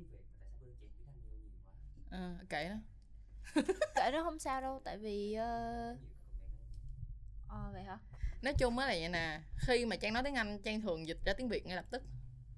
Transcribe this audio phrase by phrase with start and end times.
[0.00, 1.72] tiếng Việt mà tại sao bên chị tiếng Anh nhiều nhiều quá.
[2.10, 2.76] Ờ, kệ đó
[3.94, 5.96] kệ nó không sao đâu tại vì ờ
[6.30, 6.48] cái đó.
[7.48, 7.98] ờ, vậy hả?
[8.42, 11.18] Nói chung á là vậy nè khi mà trang nói tiếng anh trang thường dịch
[11.24, 12.02] ra tiếng việt ngay lập tức.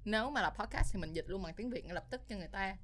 [0.04, 2.36] Nếu mà là podcast thì mình dịch luôn bằng tiếng việt ngay lập tức cho
[2.36, 2.76] người ta.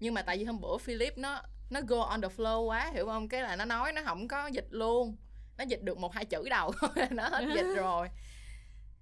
[0.00, 3.06] Nhưng mà tại vì hôm bữa philip nó nó go on the flow quá hiểu
[3.06, 3.28] không?
[3.28, 5.16] Cái là nó nói nó không có dịch luôn.
[5.58, 8.08] Nó dịch được một hai chữ đầu thôi nó hết dịch rồi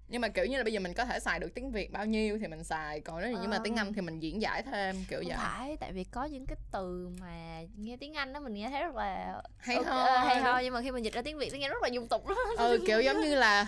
[0.07, 2.05] nhưng mà kiểu như là bây giờ mình có thể xài được tiếng việt bao
[2.05, 3.61] nhiêu thì mình xài còn nếu như nhưng mà Ờ.
[3.63, 6.45] tiếng anh thì mình diễn giải thêm kiểu không vậy phải tại vì có những
[6.45, 10.01] cái từ mà nghe tiếng anh đó mình nghe thấy rất là hay ok, ho
[10.01, 11.87] ờ, hay ho nhưng mà khi mình dịch ra tiếng việt nó nghe rất là
[11.87, 13.67] dung tục lắm ừ kiểu giống như là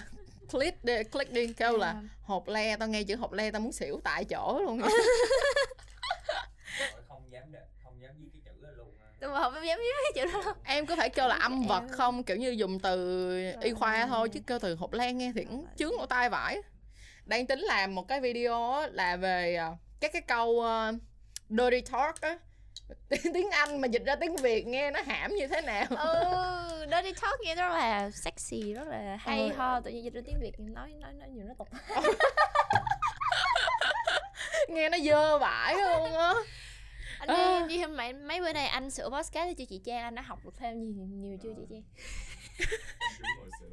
[0.52, 2.02] click đi click đi kêu là À.
[2.22, 4.80] hộp le tao nghe chữ hộp le tao muốn xỉu tại chỗ luôn
[6.80, 8.52] Rồi không dám đ- không dám viết cái chữ
[9.20, 11.68] luôn mà không dám viết cái chữ đó đâu em có thể kêu là âm
[11.68, 12.24] vật Em- không?
[12.24, 15.66] Kiểu như dùng từ y khoa thôi chứ kêu từ hộp len nghe thì cũng
[15.78, 16.62] chướng lỗ tai vải
[17.26, 19.70] đang tính làm một cái video là về à,
[20.00, 20.96] các cái câu uh,
[21.50, 22.38] dirty talk á.
[23.34, 25.86] Tiếng anh mà dịch ra tiếng việt nghe nó hãm như thế nào?
[25.90, 26.24] Ừ
[26.92, 29.56] dirty talk nghe rất là sexy rất là hay Ừ.
[29.58, 31.68] ho tự nhiên dịch ra tiếng việt nói nói nói nhiều nó tục.
[34.70, 36.34] Nghe nó dơ vải luôn á
[37.20, 37.66] anh Ờ.
[37.68, 40.40] đi đi mấy mấy bữa nay anh sửa podcast cho chị Trang anh đã học
[40.46, 41.84] được thêm nhiều nhiều chưa chị Trang?
[43.20, 43.68] Chú ngồi sửa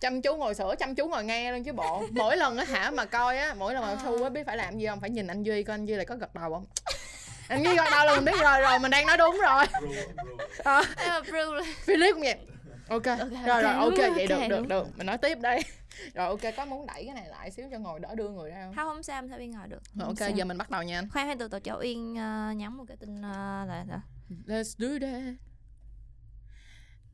[0.00, 2.02] chăm chú ngồi sửa chăm chú ngồi nghe luôn chứ bộ.
[2.10, 4.78] Mỗi lần á hả mà coi á mỗi lần mà thu á biết phải làm
[4.78, 5.00] gì không?
[5.00, 6.64] Phải nhìn anh duy coi anh duy lại có gật đầu không?
[7.48, 9.64] Anh duy gật đầu là mình biết rồi rồi mình đang nói đúng rồi.
[10.58, 10.82] Ờ.
[10.96, 12.36] em Blue Philip cũng vậy
[12.90, 13.04] ok
[13.46, 14.68] rồi rồi ok vậy được ok, được đúng.
[14.68, 15.62] được mình nói tiếp đây
[16.14, 18.64] rồi ok có muốn đẩy cái này lại xíu cho ngồi đỡ đưa người ra
[18.66, 20.30] không không không sao sẽ bên ngồi được Rồi, ok sao.
[20.30, 22.84] giờ mình bắt đầu nha anh khoan khoan từ từ chỗ Uyên ờ, nhắn một
[22.88, 24.00] cái tin uh, là là
[24.46, 25.22] let's do that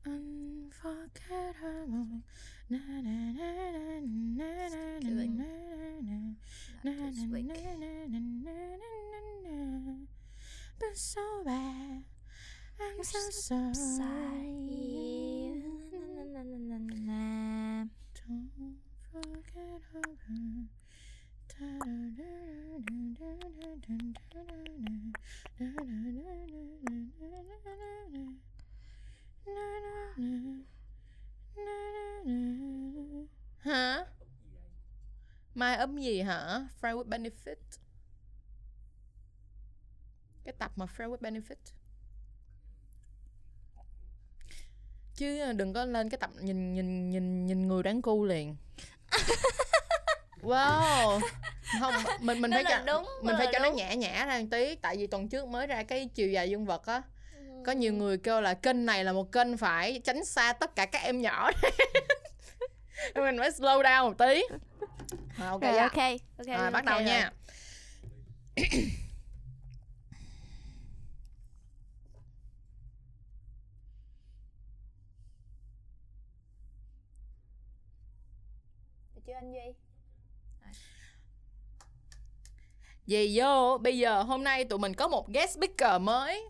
[0.05, 2.21] Unforgettable.
[2.69, 3.53] Na, na, na, na,
[4.01, 5.45] na, na, na, Doing- na,
[5.77, 6.19] na, na,
[6.85, 6.93] na,
[19.16, 20.06] forget her.
[33.59, 34.06] Hả?
[35.55, 36.69] Mai ấm gì hả?
[36.81, 37.56] Friend with benefit.
[40.44, 41.56] Cái tập mà Friend with benefit.
[45.15, 48.56] Chứ đừng có lên cái tập nhìn nhìn nhìn nhìn người đáng cu liền.
[50.43, 51.21] Wow.
[51.81, 53.77] Không, mình mình phải cho đúng, mình phải cho nó đúng.
[53.77, 56.67] nhã nhã ra một tí tại vì tuần trước mới ra cái chiều dài dương
[56.67, 57.03] vật á.
[57.67, 57.77] Có Ừ.
[57.77, 61.03] nhiều người kêu là kênh này là một kênh phải tránh xa tất cả các
[61.03, 61.50] em nhỏ.
[63.15, 64.43] mình phải slow down một tí.
[65.38, 65.97] À, ok, Rồi, ok
[66.38, 67.05] ok Rồi, ok bắt đầu rồi.
[67.05, 67.31] nha.
[79.41, 79.73] Được chưa anh
[83.07, 86.43] Duy vô, bây giờ hôm nay tụi mình có một guest speaker mới.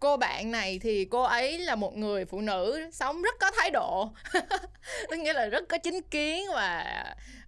[0.00, 3.70] Cô bạn này thì cô ấy là một người phụ nữ sống rất có thái
[3.70, 4.10] độ.
[5.10, 6.84] Tức nghĩa là rất có chính kiến và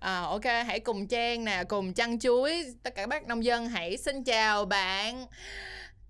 [0.01, 3.69] à, ok hãy cùng Trang nè, cùng chăn chuối tất cả các bác nông dân
[3.69, 5.27] hãy xin chào bạn.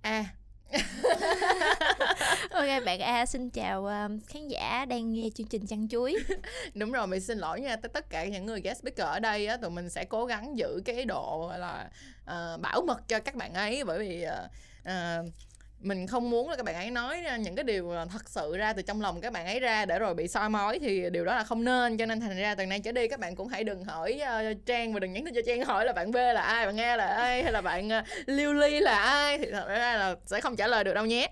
[0.02, 0.24] À,
[2.50, 6.16] ok bạn A xin chào um, khán giả đang nghe chương trình chăn chuối.
[6.74, 9.46] Đúng rồi mình xin lỗi nha tất tất cả những người guest speaker ở đây
[9.46, 11.90] á tụi mình sẽ cố gắng giữ cái độ gọi là
[12.24, 14.50] uh, bảo mật cho các bạn ấy bởi vì uh,
[14.88, 15.32] uh,
[15.82, 18.82] mình không muốn là các bạn ấy nói những cái điều thật sự ra từ
[18.82, 21.44] trong lòng các bạn ấy ra để rồi bị soi mói thì điều đó là
[21.44, 21.96] không nên.
[21.96, 24.66] Cho nên thành ra từ nay trở đi các bạn cũng hãy đừng hỏi uh,
[24.66, 26.96] Trang và đừng nhắn tin cho Trang hỏi là bạn B là ai bạn nghe
[26.96, 30.14] là ai hay là bạn ờ, uh, Liêu Ly là ai thì thật ra là
[30.26, 31.28] sẽ không trả lời được đâu nhé.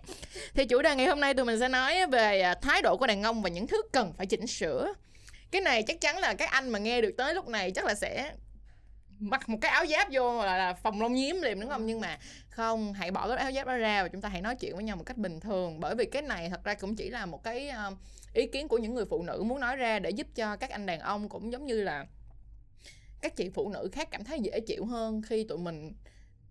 [0.54, 3.06] Thì chủ đề ngày hôm nay tụi mình sẽ nói về ờ, thái độ của
[3.06, 4.94] đàn ông và những thứ cần phải chỉnh sửa.
[5.50, 7.94] Cái này chắc chắn là các anh mà nghe được tới lúc này chắc là
[7.94, 8.32] sẽ
[9.20, 11.86] mặc một cái áo giáp vô là, là phòng lông nhiếm liền đúng không?
[11.86, 12.18] Nhưng mà
[12.50, 14.84] không hãy bỏ cái áo giáp đó ra và chúng ta hãy nói chuyện với
[14.84, 15.80] nhau một cách bình thường.
[15.80, 17.92] Bởi vì cái này thật ra cũng chỉ là một cái ờ,
[18.34, 20.86] ý kiến của những người phụ nữ muốn nói ra để giúp cho các anh
[20.86, 22.06] đàn ông cũng giống như là
[23.22, 25.92] các chị phụ nữ khác cảm thấy dễ chịu hơn khi tụi mình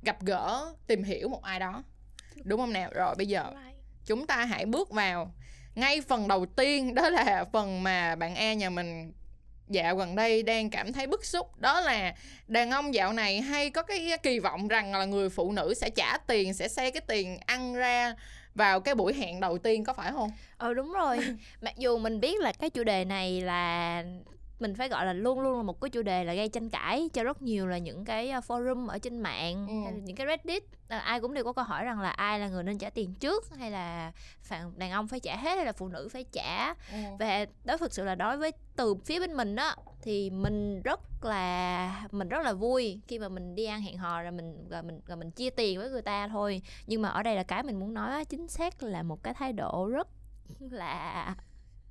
[0.01, 1.83] gặp gỡ tìm hiểu một ai đó.
[2.43, 2.89] Đúng không nào?
[2.93, 3.53] Rồi bây giờ
[4.05, 5.33] chúng ta hãy bước vào
[5.75, 9.13] ngay phần đầu tiên đó là phần mà bạn E nhà mình
[9.69, 12.15] dạo gần đây đang cảm thấy bức xúc đó là
[12.47, 15.89] đàn ông dạo này hay có cái kỳ vọng rằng là người phụ nữ sẽ
[15.89, 18.15] trả tiền sẽ xe cái tiền ăn ra
[18.55, 20.31] vào cái buổi hẹn đầu tiên có phải không?
[20.57, 21.17] Ờ đúng rồi.
[21.61, 24.03] Mặc dù mình biết là cái chủ đề này là
[24.59, 27.09] mình phải gọi là luôn luôn là một cái chủ đề là gây tranh cãi
[27.13, 29.73] cho rất nhiều là những cái uh, forum ở trên mạng Ừ.
[29.83, 30.63] hay là những cái reddit.
[30.87, 33.13] À, ai cũng đều có câu hỏi rằng là ai là người nên trả tiền
[33.13, 34.11] trước hay là
[34.77, 36.67] đàn ông phải trả hết hay là phụ nữ phải trả.
[36.69, 36.97] Ừ.
[37.19, 40.99] và đó thực sự là đối với từ phía bên mình á thì mình rất
[41.25, 44.81] là mình rất là vui khi mà mình đi ăn hẹn hò rồi mình rồi
[44.83, 46.61] mình rồi mình chia tiền với người ta thôi.
[46.87, 49.53] Nhưng mà ở đây là cái mình muốn nói chính xác là một cái thái
[49.53, 50.07] độ rất
[50.59, 51.35] là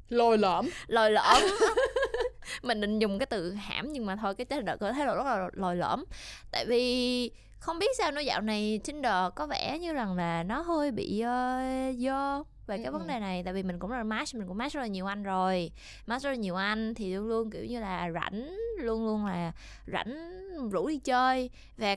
[0.08, 0.68] lôi lõm.
[0.86, 1.42] Lồi lõm
[2.62, 5.14] mình định dùng cái từ hãm nhưng mà thôi cái thái độ cái thái độ
[5.14, 6.04] rất là lồi lõm.
[6.50, 10.60] Tại vì không biết sao nó dạo này Tinder có vẻ như rằng là nó
[10.60, 13.08] hơi bị uh, dơ về cái Ừ, vấn ừ.
[13.08, 13.42] đề này.
[13.44, 15.70] Tại vì mình cũng là match mình cũng match rất là nhiều anh rồi.
[16.06, 19.52] Match rất là nhiều anh thì luôn luôn kiểu như là rảnh luôn luôn là
[19.86, 20.40] rảnh
[20.70, 21.50] rủ đi chơi.
[21.76, 21.96] Và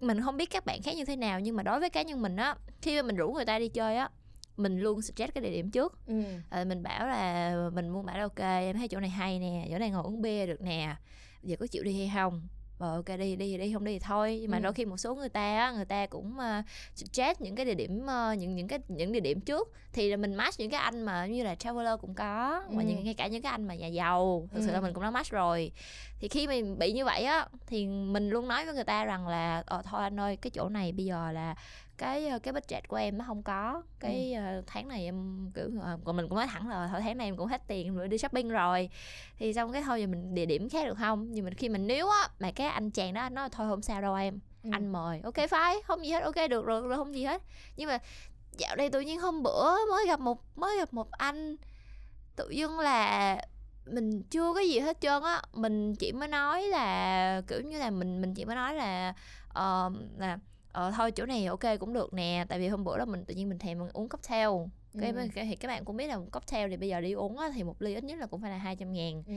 [0.00, 2.22] mình không biết các bạn khác như thế nào nhưng mà đối với cá nhân
[2.22, 4.08] mình á khi mà mình rủ người ta đi chơi á
[4.56, 6.22] mình luôn suggest cái địa điểm trước ừ.
[6.50, 9.66] Ờ, mình bảo là mình muốn bảo là ok em thấy chỗ này hay nè
[9.70, 10.96] chỗ này ngồi uống bia được nè
[11.42, 12.42] giờ có chịu đi hay không
[12.78, 14.62] ờ ok đi đi đi không đi thì thôi nhưng mà Ừ.
[14.62, 16.64] đôi khi một số người ta á, người ta cũng uh,
[16.94, 20.16] suggest những cái địa điểm ờ, những những cái những địa điểm trước thì là
[20.16, 22.74] mình match những cái anh mà như là traveler cũng có Ừ.
[22.84, 24.72] những ngay cả những cái anh mà nhà giàu thực sự Ừ.
[24.74, 25.72] là mình cũng đã match rồi
[26.20, 29.28] thì khi mình bị như vậy á thì mình luôn nói với người ta rằng
[29.28, 31.54] là ờ thôi anh ơi cái chỗ này bây giờ là
[31.98, 33.82] cái ờ, cái budget của em nó không có.
[34.00, 37.18] Cái ờ, tháng này em kiểu ờ, còn mình cũng nói thẳng là thôi tháng
[37.18, 38.90] này em cũng hết tiền rồi đi shopping rồi.
[39.38, 41.32] Thì xong cái thôi giờ mình địa điểm khác được không?
[41.32, 43.82] Nhưng mình khi mình nếu á mà cái anh chàng đó anh nói thôi không
[43.82, 44.38] sao đâu em.
[44.62, 44.70] Ừ.
[44.72, 47.42] anh mời ok phải không gì hết ok được rồi rồi không gì hết.
[47.76, 47.98] Nhưng mà
[48.58, 51.56] dạo đây tự nhiên hôm bữa mới gặp một mới gặp một anh
[52.36, 53.38] tự dưng là
[53.86, 55.42] mình chưa có gì hết trơn á.
[55.52, 59.14] Mình chỉ mới nói là kiểu như là mình mình chỉ mới nói là
[59.48, 60.38] ờ, là
[60.74, 63.34] ờ thôi chỗ này ok cũng được nè tại vì hôm bữa đó mình tự
[63.34, 64.48] nhiên mình thèm uống cocktail
[65.00, 65.28] cái Ừ.
[65.34, 67.62] cái- thì các bạn cũng biết là cocktail thì bây giờ đi uống á, thì
[67.62, 69.34] một ly ít nhất là cũng phải là 200 ngàn Ừ.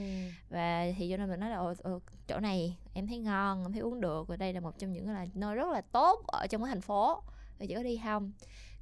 [0.50, 3.72] và thì cho nên mình nói là "Ồ, ồ, chỗ này em thấy ngon em
[3.72, 6.46] thấy uống được và đây là một trong những là nơi rất là tốt ở
[6.46, 7.22] trong cái thành phố
[7.58, 8.32] thì chỉ có đi không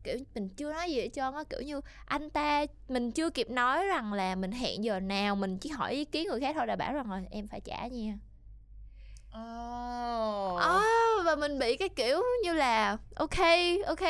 [0.05, 3.51] kiểu mình chưa nói gì hết trơn á kiểu như anh ta mình chưa kịp
[3.51, 6.67] nói rằng là mình hẹn giờ nào mình chỉ hỏi ý kiến người khác thôi
[6.67, 8.19] đã bảo rằng là em phải trả nha
[9.39, 10.59] Oh.
[10.59, 10.81] Ờ,
[11.27, 13.31] và mình bị cái kiểu như là ok
[13.87, 14.01] ok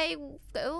[0.54, 0.72] kiểu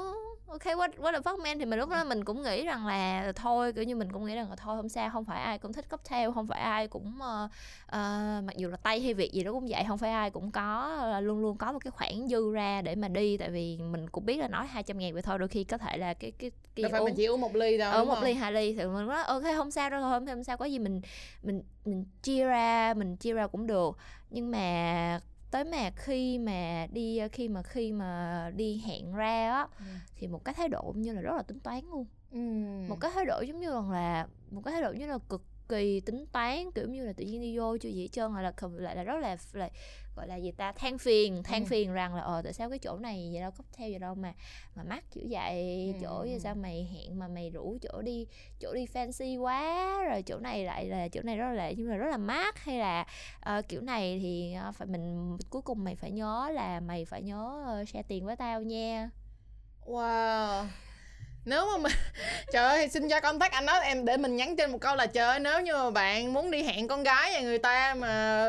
[0.47, 1.59] ok what what the fuck man.
[1.59, 4.35] Thì mình lúc đó mình cũng nghĩ rằng là thôi kiểu như mình cũng nghĩ
[4.35, 7.13] rằng là thôi không sao không phải ai cũng thích cocktail không phải ai cũng
[7.21, 7.49] ờ,
[7.87, 8.01] ờ,
[8.45, 10.97] mặc dù là tay hay việc gì đó cũng vậy không phải ai cũng có
[11.01, 13.37] ờ, luôn luôn có một cái khoản dư ra để mà đi.
[13.37, 15.97] Tại vì mình cũng biết là nói 200 ngàn vậy thôi đôi khi có thể
[15.97, 18.15] là cái cái cái đâu phải uống- mình chỉ uống một ly đâu đúng một
[18.15, 18.25] không?
[18.25, 20.79] ly hai ly thì mình nói ok không sao đâu không không sao có gì
[20.79, 21.01] mình
[21.43, 23.97] mình mình chia ra mình chia ra cũng được.
[24.31, 29.69] Nhưng mà tới mà khi mà đi khi mà khi mà đi hẹn ra á
[29.79, 29.85] Ừ.
[30.17, 32.39] thì một cái thái độ như là rất là tính toán luôn Ừ.
[32.89, 36.01] một cái thái độ giống như là một cái thái độ như là cực kỳ
[36.01, 38.53] tính toán kiểu như là tự nhiên đi vô chưa gì hết trơn hoặc là
[38.79, 39.69] lại là rất là, là
[40.17, 41.67] gọi là gì ta than phiền than Ừ.
[41.69, 44.33] phiền rằng là ờ tại sao cái chỗ này vậy đâu cocktail vậy đâu mà
[44.75, 48.27] mà mắc kiểu vậy Ừ, chỗ vậy sao mày hẹn mà mày rủ chỗ đi
[48.61, 51.97] chỗ đi fancy quá rồi chỗ này lại là chỗ này rất là nhưng mà
[51.97, 53.07] rất là mát hay là
[53.41, 57.23] ờ, kiểu này thì ờ, phải mình cuối cùng mày phải nhớ là mày phải
[57.23, 59.11] nhớ ờ, share tiền với tao nha.
[59.87, 60.65] Wow
[61.47, 61.93] nếu mà mình
[62.53, 65.07] trời ơi xin cho contact anh đó em để mình nhắn trên một câu là
[65.07, 68.47] trời ơi nếu như mà bạn muốn đi hẹn con gái nhà người ta mà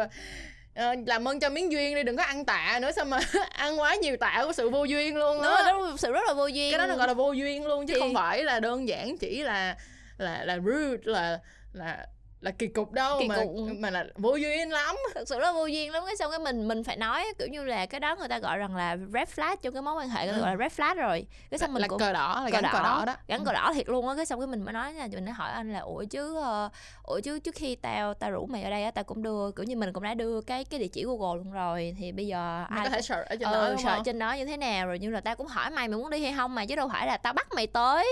[0.76, 3.80] ờ, làm ơn cho miếng duyên đi đừng có ăn tạ nữa sao mà ăn
[3.80, 5.64] quá nhiều tạ có sự vô duyên luôn đúng á.
[5.64, 6.72] rồi đó là sự rất là vô duyên.
[6.72, 9.18] Cái đó nó gọi là vô duyên luôn chứ Thì- không phải là đơn giản
[9.18, 9.76] chỉ là
[10.18, 11.40] là là rude là
[11.74, 12.06] là
[12.42, 13.52] là kỳ cục đâu Kỳ mà cục.
[13.80, 14.96] mà là vô duyên lắm.
[15.16, 16.04] Thực sự rất vô duyên lắm.
[16.06, 18.58] Cái xong cái mình mình phải nói kiểu như là cái đó người ta gọi
[18.58, 20.42] rằng là red flag trong cái mối quan hệ người ta Ừ.
[20.42, 21.26] gọi là red flag rồi.
[21.52, 23.16] Cái xong mình là cũng cờ đỏ là cờ gắn cờ đỏ, đỏ đó.
[23.28, 24.16] gắn cờ đỏ thiệt luôn á.
[24.16, 26.70] Cái xong cái mình mới nói nha mình mới hỏi anh là ủa chứ ờ,
[27.04, 29.64] ủa chứ trước khi tao tao rủ mày ở đây á tao cũng đưa kiểu
[29.64, 32.66] như mình cũng đã đưa cái cái địa chỉ google luôn rồi thì bây giờ
[32.70, 34.04] Mày có thể search ở trên ờ, đó sợ không?
[34.04, 34.88] trên đó như thế nào?
[34.88, 36.90] Rồi như là tao cũng hỏi mày mày muốn đi hay không mà chứ đâu
[36.94, 38.08] phải là tao bắt mày tới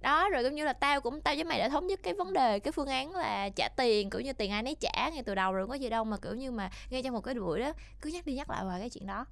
[0.00, 2.32] đó rồi cũng như là tao cũng tao với mày đã thống nhất cái vấn
[2.32, 5.34] đề cái phương án là trả tiền kiểu như tiền ai nấy trả ngay từ
[5.34, 7.60] đầu rồi không có gì đâu mà kiểu như mà ngay trong một cái buổi
[7.60, 9.26] đó cứ nhắc đi nhắc lại hoài cái chuyện đó.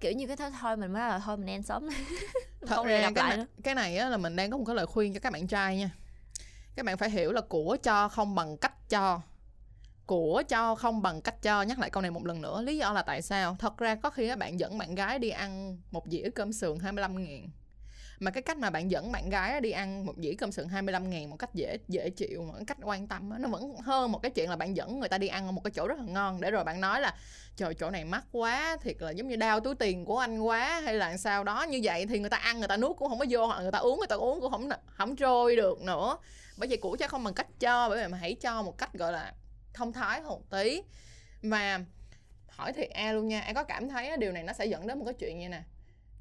[0.00, 1.88] Kiểu như cái thôi thôi mình mới là thôi mình end sớm
[2.66, 3.46] thật không ra gặp cái lại này, nữa.
[3.62, 5.76] cái này á, là mình đang có một cái lời khuyên cho các bạn trai
[5.76, 5.90] nha.
[6.76, 9.20] Các bạn phải hiểu là của cho không bằng cách cho.
[10.06, 11.62] Của cho không bằng cách cho.
[11.62, 13.56] Nhắc lại câu này một lần nữa lý do là tại sao?
[13.58, 16.78] Thật ra có khi các bạn dẫn bạn gái đi ăn một dĩa cơm sườn
[16.78, 17.48] 25 ngàn
[18.20, 21.10] mà cái cách mà bạn dẫn bạn gái đi ăn một dĩa cơm sườn 25
[21.10, 24.30] ngàn một cách dễ dễ chịu một cách quan tâm nó vẫn hơn một cái
[24.30, 26.40] chuyện là bạn dẫn người ta đi ăn ở một cái chỗ rất là ngon.
[26.40, 27.14] Để rồi bạn nói là,
[27.56, 30.80] trời, chỗ này mắc quá, thiệt là giống như đau túi tiền của anh quá,
[30.80, 31.62] hay là sao đó.
[31.62, 33.72] Như vậy thì người ta ăn, người ta nuốt cũng không có vô hoặc người
[33.72, 36.16] ta uống, người ta uống cũng không không trôi được nữa.
[36.56, 38.94] Bởi vậy cũ chắc không bằng cách cho, bởi vậy mà hãy cho một cách,
[38.94, 39.32] gọi là,
[39.74, 40.82] thông thái hơn một tí.
[41.42, 41.80] Và
[42.48, 44.98] hỏi thiệt a luôn nha em có cảm thấy điều này nó sẽ dẫn đến
[44.98, 45.62] một cái chuyện như nè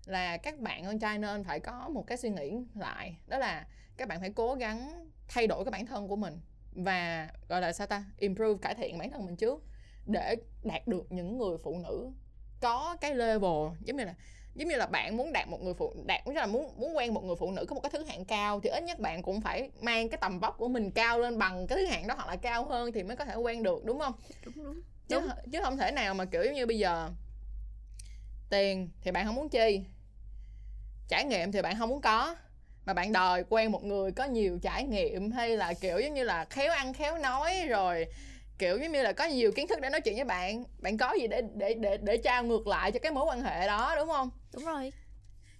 [0.07, 3.67] là các bạn con trai nên phải có một cái suy nghĩ lại đó là
[3.97, 6.39] các bạn phải cố gắng thay đổi cái bản thân của mình
[6.71, 9.63] và gọi là sao ta improve cải thiện bản thân mình trước
[10.05, 12.11] để đạt được những người phụ nữ
[12.61, 14.15] có cái level giống như là
[14.55, 17.13] giống như là bạn muốn đạt một người phụ đạt cũng là muốn muốn quen
[17.13, 19.41] một người phụ nữ có một cái thứ hạng cao thì ít nhất bạn cũng
[19.41, 22.27] phải mang cái tầm vóc của mình cao lên bằng cái thứ hạng đó hoặc
[22.27, 24.13] là cao hơn thì mới có thể quen được đúng không?
[24.45, 24.81] Đúng đúng.
[25.07, 25.21] Chứ,
[25.51, 27.09] chứ không thể nào mà kiểu như bây giờ
[28.49, 29.83] tiền thì bạn không muốn chi
[31.07, 32.35] trải nghiệm thì bạn không muốn có
[32.85, 36.23] mà bạn đòi quen một người có nhiều trải nghiệm hay là kiểu giống như
[36.23, 38.05] là khéo ăn khéo nói rồi
[38.59, 41.13] kiểu giống như là có nhiều kiến thức để nói chuyện với bạn bạn có
[41.21, 44.09] gì để để để để trao ngược lại cho cái mối quan hệ đó đúng
[44.09, 44.29] không?
[44.53, 44.91] Đúng rồi.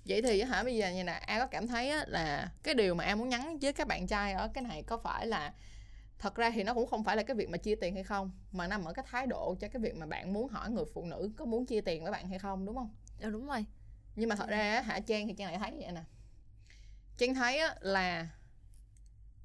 [0.06, 2.96] Vậy thì hả bây giờ như nè a có cảm thấy á, là cái điều
[2.96, 5.54] mà em muốn nhắn với các bạn trai ở cái này có phải là
[6.20, 8.32] thật ra thì nó cũng không phải là cái việc mà chia tiền hay không
[8.52, 11.06] mà nằm ở cái thái độ cho cái việc mà bạn muốn hỏi người phụ
[11.06, 12.96] nữ có muốn chia tiền với bạn hay không đúng không?
[13.22, 13.66] Ừ, đúng rồi
[14.18, 16.02] nhưng mà thật ra á, hả trang thì trang lại thấy vậy nè.
[17.18, 18.28] Trang thấy á, là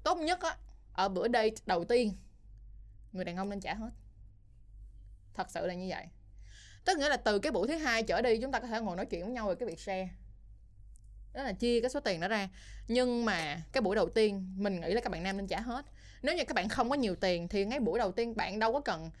[0.03, 0.57] tốt nhất á
[0.93, 2.13] ở bữa date đầu tiên
[3.11, 3.89] người đàn ông nên trả hết.
[5.33, 6.05] Thật sự là như vậy.
[6.85, 8.95] Tức nghĩa là từ cái buổi thứ hai trở đi chúng ta có thể ngồi
[8.95, 10.09] nói chuyện với nhau về cái việc xe
[11.33, 12.49] đó là chia cái số tiền đó ra.
[12.87, 15.85] Nhưng mà cái buổi đầu tiên mình nghĩ là các bạn nam nên trả hết.
[16.21, 18.73] Nếu như các bạn không có nhiều tiền thì ngay buổi đầu tiên bạn đâu
[18.73, 19.11] có cần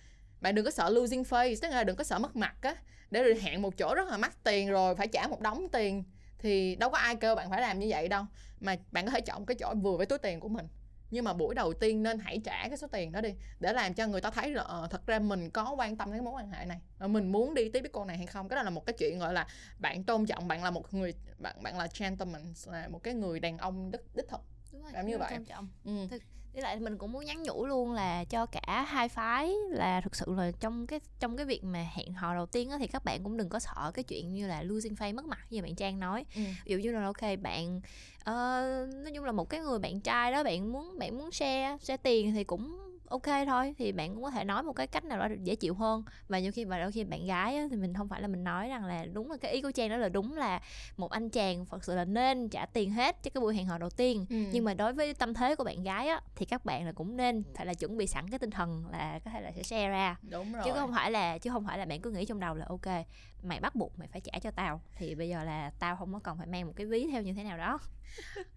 [0.43, 2.75] bạn đừng có sợ losing face tức là đừng có sợ mất mặt á.
[3.11, 6.03] Để rồi hẹn một chỗ rất là mắc tiền rồi phải trả một đống tiền
[6.39, 8.23] thì đâu có ai kêu bạn phải làm như vậy đâu.
[8.59, 10.67] Mà bạn có thể chọn cái chỗ vừa với túi tiền của mình.
[11.11, 13.93] Nhưng mà buổi đầu tiên nên hãy trả cái số tiền đó đi để làm
[13.93, 16.33] cho người ta thấy là ờ, thật ra mình có quan tâm đến cái mối
[16.33, 16.79] quan hệ này.
[16.97, 18.49] Và mình muốn đi tiếp với cô này hay không?
[18.49, 19.47] Cái đó là một cái chuyện gọi là
[19.79, 23.39] bạn tôn trọng bạn là một người bạn bạn là gentleman là một cái người
[23.39, 24.41] đàn ông đích đích thực.
[24.71, 25.37] Đúng rồi Làm như vậy.
[25.85, 25.91] ừ.
[26.09, 26.21] Thực-
[26.53, 30.15] với lại mình cũng muốn nhắn nhủ luôn là cho cả hai phái là thực
[30.15, 33.05] sự là trong cái trong cái việc mà hẹn hò đầu tiên á thì các
[33.05, 35.75] bạn cũng đừng có sợ cái chuyện như là losing face mất mặt như bạn
[35.75, 36.41] Trang nói Ừ.
[36.65, 37.81] ví dụ như là ok bạn
[38.23, 38.61] ờ,
[39.03, 41.97] nói chung là một cái người bạn trai đó bạn muốn bạn muốn share share
[41.97, 42.79] tiền thì cũng
[43.13, 45.73] ok thôi thì bạn cũng có thể nói một cái cách nào đó dễ chịu
[45.73, 46.03] hơn.
[46.27, 48.43] Và nhiều khi mà đôi khi bạn gái á, thì mình không phải là mình
[48.43, 50.61] nói rằng là đúng là cái ý của trang đó là đúng là
[50.97, 53.77] một anh chàng thật sự là nên trả tiền hết cho cái buổi hẹn hò
[53.77, 54.25] đầu tiên.
[54.29, 54.35] Ừ.
[54.51, 57.17] nhưng mà đối với tâm thế của bạn gái á thì các bạn là cũng
[57.17, 59.89] nên phải là chuẩn bị sẵn cái tinh thần là có thể là sẽ share
[59.89, 60.17] ra.
[60.21, 60.61] Đúng rồi.
[60.65, 63.05] chứ không phải là chứ không phải là bạn cứ nghĩ trong đầu là ok
[63.43, 64.81] mày bắt buộc mày phải trả cho tao.
[64.97, 67.33] Thì bây giờ là tao không có cần phải mang một cái ví theo như
[67.33, 67.79] thế nào đó.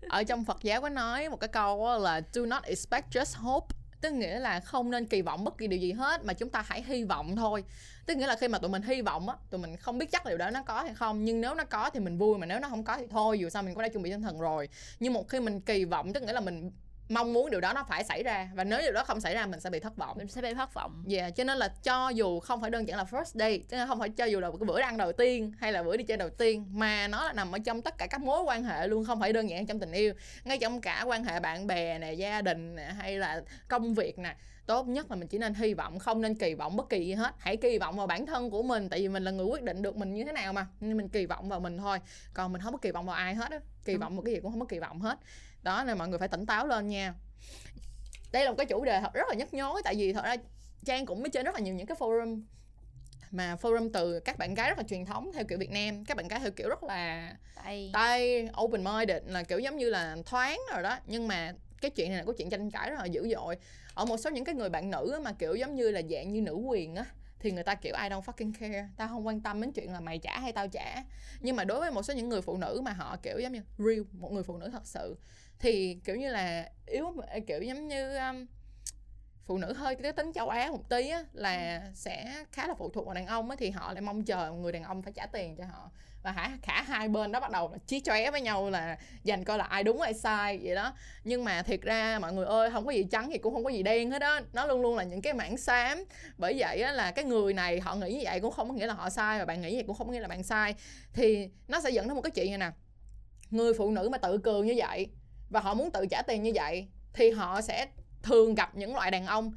[0.08, 3.75] Ở trong Phật giáo có nói một cái câu là do not expect just hope
[4.00, 6.64] tức nghĩa là không nên kỳ vọng bất kỳ điều gì hết, mà chúng ta
[6.66, 7.64] hãy hy vọng thôi.
[8.06, 10.26] Tức nghĩa là khi mà tụi mình hy vọng á, tụi mình không biết chắc
[10.26, 12.60] điều đó nó có hay không, nhưng nếu nó có thì mình vui, mà nếu
[12.60, 14.68] nó không có thì thôi, dù sao mình cũng đã chuẩn bị tinh thần rồi.
[15.00, 16.70] Nhưng một khi mình kỳ vọng, tức nghĩa là mình
[17.08, 19.46] mong muốn điều đó nó phải xảy ra và nếu điều đó không xảy ra
[19.46, 22.08] mình sẽ bị thất vọng mình sẽ bị thất vọng Yeah, cho nên là cho
[22.08, 24.50] dù không phải đơn giản là first date, tức là không phải cho dù là
[24.50, 27.32] cái bữa ăn đầu tiên hay là bữa đi chơi đầu tiên mà nó là
[27.32, 29.80] nằm ở trong tất cả các mối quan hệ luôn, không phải đơn giản trong
[29.80, 33.42] tình yêu, ngay trong cả quan hệ bạn bè nè, gia đình nè hay là
[33.68, 34.36] công việc nè.
[34.66, 37.14] Tốt nhất là mình chỉ nên hy vọng, không nên kỳ vọng bất kỳ gì
[37.14, 37.34] hết.
[37.38, 39.82] Hãy kỳ vọng vào bản thân của mình tại vì mình là người quyết định
[39.82, 40.66] được mình như thế nào mà.
[40.80, 41.98] Nên mình kỳ vọng vào mình thôi.
[42.34, 43.58] Còn mình không có kỳ vọng vào ai hết á.
[43.84, 45.18] Kỳ vọng một cái gì cũng không có kỳ vọng hết.
[45.66, 47.14] Đó nên mọi người phải tỉnh táo lên nha.
[48.32, 50.36] Đây là một cái chủ đề thật rất là nhức nhối tại vì thật ra
[50.84, 52.42] Trang cũng mới trên rất là nhiều những cái forum
[53.30, 56.16] mà forum từ các bạn gái rất là truyền thống theo kiểu Việt Nam các
[56.16, 60.16] bạn gái theo kiểu rất là tại tay open minded là kiểu giống như là
[60.26, 60.98] thoáng rồi đó.
[61.06, 63.56] Nhưng mà cái chuyện này là có chuyện tranh cãi rất là dữ dội.
[63.94, 66.32] Ở một số những cái người bạn nữ á, mà kiểu giống như là dạng
[66.32, 67.04] như nữ quyền á
[67.40, 68.88] thì người ta kiểu I don't fucking care.
[68.96, 71.04] Tao không quan tâm đến chuyện là mày trả hay tao trả.
[71.40, 73.62] Nhưng mà đối với một số những người phụ nữ mà họ kiểu giống như
[73.78, 75.16] real một người phụ nữ thật sự
[75.58, 77.14] thì kiểu như là yếu
[77.46, 78.46] kiểu giống như um,
[79.44, 82.90] phụ nữ hơi cái tính châu Á một tí á, là sẽ khá là phụ
[82.90, 85.26] thuộc vào đàn ông á, thì họ lại mong chờ người đàn ông phải trả
[85.26, 85.90] tiền cho họ
[86.22, 89.44] và hả cả hai bên đó bắt đầu là chí chóe với nhau là dành
[89.44, 90.92] coi là ai đúng ai sai vậy đó.
[91.24, 93.70] Nhưng mà thiệt ra mọi người ơi không có gì trắng thì cũng không có
[93.70, 94.40] gì đen hết á.
[94.52, 96.04] Nó luôn luôn là những cái mảng xám.
[96.38, 98.86] Bởi vậy á, là cái người này họ nghĩ như vậy cũng không có nghĩa
[98.86, 100.74] là họ sai và bạn nghĩ vậy cũng không có nghĩa là bạn sai.
[101.12, 102.70] Thì nó sẽ dẫn đến một cái chuyện như nè.
[103.50, 105.06] Người phụ nữ mà tự cường như vậy
[105.50, 107.86] và họ muốn tự trả tiền như vậy thì họ sẽ
[108.22, 109.52] thường gặp những loại đàn ông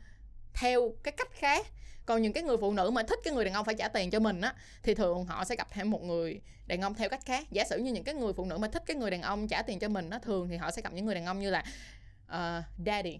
[0.60, 1.68] theo cái cách khác.
[2.06, 4.10] Còn những cái người phụ nữ mà thích cái người đàn ông phải trả tiền
[4.10, 7.26] cho mình á thì thường họ sẽ gặp thêm một người đàn ông theo cách
[7.26, 7.48] khác.
[7.52, 9.62] Giả sử như những cái người phụ nữ mà thích cái người đàn ông trả
[9.62, 11.64] tiền cho mình á thường thì họ sẽ gặp những người đàn ông như là
[12.26, 13.20] uh, daddy.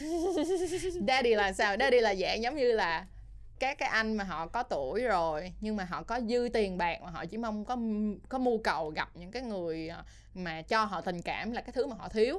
[1.08, 1.76] Daddy là sao?
[1.80, 3.06] Daddy là dạng giống như là
[3.58, 7.02] các cái anh mà họ có tuổi rồi nhưng mà họ có dư tiền bạc
[7.02, 7.76] mà họ chỉ mong có
[8.28, 10.04] có mưu cầu gặp những cái người ờ,
[10.34, 12.36] mà cho họ tình cảm là cái thứ mà họ thiếu.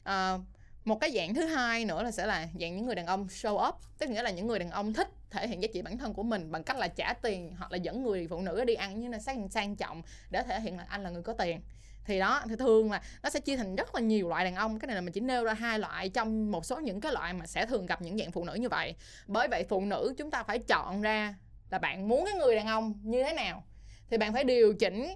[0.00, 0.40] Uh,
[0.90, 3.68] một cái dạng thứ hai nữa là sẽ là dạng những người đàn ông show
[3.68, 6.14] up, tức nghĩa là những người đàn ông thích thể hiện giá trị bản thân
[6.14, 9.00] của mình bằng cách là trả tiền hoặc là dẫn người phụ nữ đi ăn
[9.00, 11.60] như là sang sang trọng để thể hiện là anh là người có tiền.
[12.04, 14.78] Thì đó, thì thường là nó sẽ chia thành rất là nhiều loại đàn ông.
[14.78, 17.32] Cái này là mình chỉ nêu ra hai loại trong một số những cái loại
[17.32, 18.94] mà sẽ thường gặp những dạng phụ nữ như vậy.
[19.26, 21.34] Bởi vậy phụ nữ chúng ta phải chọn ra
[21.70, 23.64] là bạn muốn cái người đàn ông như thế nào.
[24.10, 25.14] Thì bạn phải điều chỉnh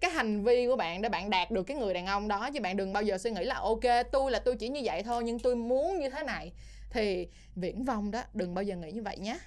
[0.00, 2.60] cái hành vi của bạn để bạn đạt được cái người đàn ông đó, chứ
[2.60, 3.80] bạn đừng bao giờ suy nghĩ là, ok,
[4.12, 6.52] tôi là tôi chỉ như vậy thôi, nhưng tôi muốn như thế này.
[6.90, 9.38] Thì viễn vông đó, đừng bao giờ nghĩ như vậy nhé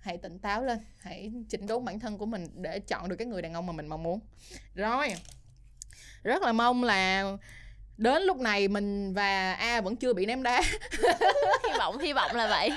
[0.00, 3.26] hãy tỉnh táo lên, hãy chỉnh đốn bản thân của mình để chọn được cái
[3.26, 4.20] người đàn ông mà mình mong muốn.
[4.74, 5.14] Rồi,
[6.22, 7.24] rất là mong là
[7.96, 10.62] đến lúc này mình và a vẫn chưa bị ném đá.
[11.64, 12.70] Hy vọng hy vọng là vậy.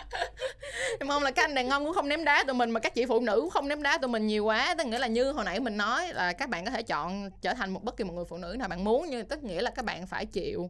[1.05, 3.05] Mong là các anh đàn ông cũng không ném đá tụi mình mà các chị
[3.05, 4.75] phụ nữ cũng không ném đá tụi mình nhiều quá.
[4.77, 7.53] Tức nghĩa là như hồi nãy mình nói là các bạn có thể chọn trở
[7.53, 9.69] thành một bất kỳ một người phụ nữ nào bạn muốn nhưng tức nghĩa là
[9.69, 10.69] các bạn phải chịu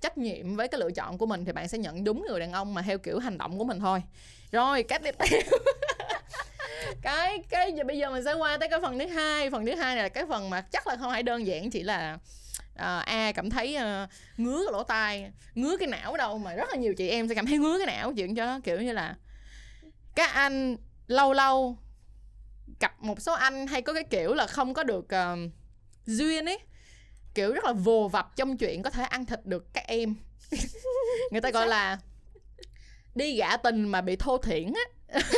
[0.00, 2.52] trách nhiệm với cái lựa chọn của mình thì bạn sẽ nhận đúng người đàn
[2.52, 4.02] ông mà theo kiểu hành động của mình thôi.
[4.52, 5.40] Rồi cách tiếp theo.
[7.02, 9.50] Cái cái giờ bây giờ mình sẽ qua tới cái phần thứ hai.
[9.50, 11.82] Phần thứ hai này là cái phần mà chắc là không phải đơn giản chỉ
[11.82, 12.18] là
[12.78, 16.68] à, a cảm thấy uh, ngứa cái lỗ tai ngứa cái não đâu mà rất
[16.70, 18.92] là nhiều chị em sẽ cảm thấy ngứa cái não chuyện cho nó kiểu như
[18.92, 19.16] là
[20.14, 21.78] các anh lâu lâu
[22.80, 25.52] gặp một số anh hay có cái kiểu là không có được uh,
[26.06, 26.58] duyên ấy
[27.34, 30.14] kiểu rất là vồ vập trong chuyện có thể ăn thịt được các em.
[31.30, 31.98] Người ta gọi là
[33.14, 35.20] đi gạ tình mà bị thô thiển á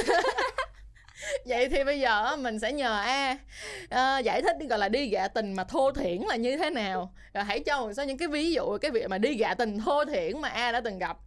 [1.44, 3.38] vậy thì bây giờ mình sẽ nhờ a
[3.84, 7.12] uh, giải thích gọi là đi gạ tình mà thô thiển là như thế nào.
[7.34, 9.78] Rồi hãy cho một số những cái ví dụ cái việc mà đi gạ tình
[9.78, 11.18] thô thiển mà a đã từng gặp.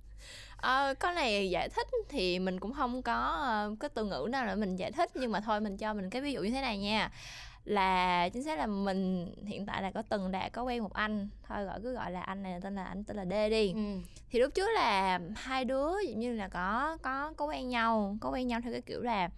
[0.57, 4.45] Ờ, có này giải thích thì mình cũng không có uh, cái từ ngữ nào
[4.47, 6.61] để mình giải thích nhưng mà thôi mình cho mình cái ví dụ như thế
[6.61, 7.11] này nha.
[7.65, 11.29] Là chính xác là mình hiện tại là có từng đã có quen một anh.
[11.47, 13.73] Thôi gọi cứ gọi là anh này tên là anh tên là D đi.
[13.73, 13.79] Ừ.
[14.29, 18.29] thì lúc trước là hai đứa dụ như là có có có quen nhau có
[18.29, 19.29] quen nhau theo cái kiểu là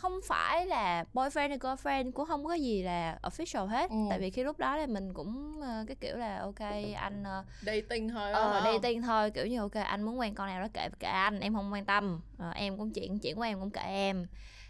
[0.00, 3.90] không phải là boyfriend hay girlfriend cũng không có gì là official hết.
[3.90, 3.96] Ừ.
[4.10, 6.60] tại vì khi lúc đó là mình cũng uh, cái kiểu là ok
[6.94, 10.60] anh uh, dating thôi ờ dating thôi kiểu như ok anh muốn quen con nào
[10.60, 12.20] đó kệ kệ anh em không quan tâm.
[12.48, 14.26] Uh, em cũng chuyện chuyện của em cũng kệ em.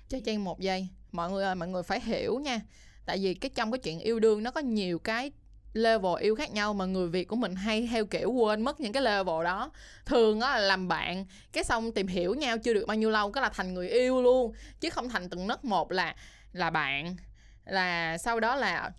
[0.09, 0.89] Cho chen một giây.
[1.13, 2.61] Mọi người ơi mọi người phải hiểu nha.
[3.07, 5.33] Tại vì cái trong cái chuyện yêu đương nó có nhiều cái
[5.73, 8.93] level yêu khác nhau mà người Việt của mình hay theo kiểu quên mất những
[8.93, 9.71] cái level đó.
[10.07, 13.33] Thường á là làm bạn cái xong tìm hiểu nhau chưa được bao nhiêu lâu
[13.33, 14.53] cái là thành người yêu luôn.
[14.81, 16.15] Chứ không thành từng nấc một là
[16.53, 17.17] là bạn
[17.65, 18.91] là sau đó là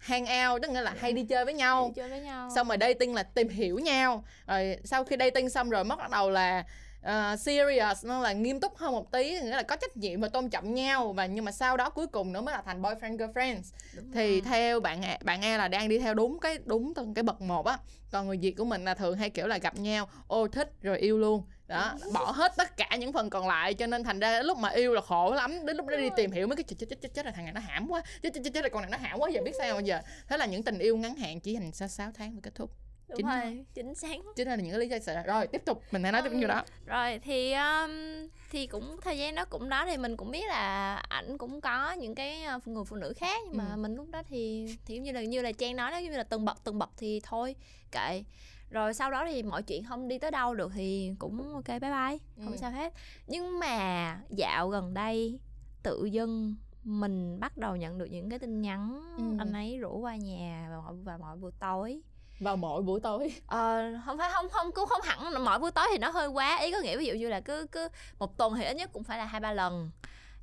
[0.00, 2.50] hang out tức nghĩa là hay đi chơi với nhau, đi chơi với nhau.
[2.54, 4.24] xong rồi dating là tìm hiểu nhau.
[4.46, 6.64] Rồi sau khi dating xong rồi mất bắt đầu là
[7.02, 10.28] uh, serious nó là nghiêm túc hơn một tí nghĩa là có trách nhiệm và
[10.28, 13.16] tôn trọng nhau và nhưng mà sau đó cuối cùng nữa mới là thành boyfriend
[13.16, 13.60] girlfriend.
[13.96, 14.40] Đúng thì rồi.
[14.40, 17.66] theo bạn bạn e là đang đi theo đúng cái đúng từng cái bậc một
[17.66, 17.78] á.
[18.10, 20.98] Còn người việt của mình là thường hay kiểu là gặp nhau ô thích rồi
[20.98, 21.42] yêu luôn.
[21.66, 24.68] Đó bỏ hết tất cả những phần còn lại cho nên thành ra lúc mà
[24.68, 27.14] yêu là khổ lắm đến lúc đó đi tìm hiểu mấy cái chết chết chết
[27.14, 28.98] chết là thằng này nó hãm quá chết chết chết chết là con này nó
[28.98, 30.00] hãm quá giờ biết sao bây giờ.
[30.28, 32.70] Thế là những tình yêu ngắn hạn chỉ dành sau 6 tháng mới kết thúc
[33.08, 34.16] đúng chính rồi chính xác.
[34.36, 36.46] Chính là những cái lý do xảy rồi tiếp tục mình hãy nói tiếp như
[36.46, 36.64] đó.
[36.86, 37.90] rồi thì um,
[38.50, 41.92] thì cũng thời gian đó cũng đó thì mình cũng biết là ảnh cũng có
[41.92, 43.76] những cái ờ, người phụ nữ khác nhưng mà ừ.
[43.76, 46.44] mình lúc đó thì thì như là như là trang nói đó như là từng
[46.44, 47.54] bậc từng bậc thì thôi
[47.92, 48.24] kệ.
[48.70, 51.78] Rồi sau đó thì mọi chuyện không đi tới đâu được thì cũng ok bye
[51.80, 52.56] bye không ừ.
[52.56, 52.92] sao hết.
[53.26, 55.38] Nhưng mà dạo gần đây
[55.82, 59.24] tự dưng mình bắt đầu nhận được những cái tin nhắn ừ.
[59.38, 62.00] anh ấy rủ qua nhà và mọi, và mọi buổi tối
[62.40, 63.32] vào mỗi buổi tối.
[63.46, 66.58] Ờ không phải, không không, cũng không hẳn mỗi buổi tối thì nó hơi quá.
[66.60, 69.04] Ý có nghĩa ví dụ như là cứ cứ một tuần thì ít nhất cũng
[69.04, 69.90] phải là hai, ba lần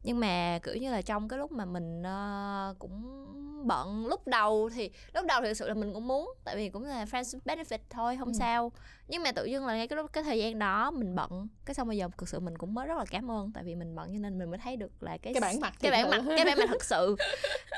[0.03, 3.23] nhưng mà kiểu như là trong cái lúc mà mình uh, cũng
[3.67, 6.69] bận lúc đầu thì lúc đầu thì thực sự là mình cũng muốn tại vì
[6.69, 8.33] cũng là friends benefit thôi không ừ.
[8.39, 8.71] sao.
[9.07, 11.73] Nhưng mà tự dưng là ngay cái lúc cái thời gian đó mình bận cái
[11.73, 13.95] xong bây giờ thực sự mình cũng mới rất là cảm ơn tại vì mình
[13.95, 16.21] bận cho nên mình mới thấy được là cái cái bản mặt cái bản mặt
[16.37, 17.15] cái bản mặt thực sự.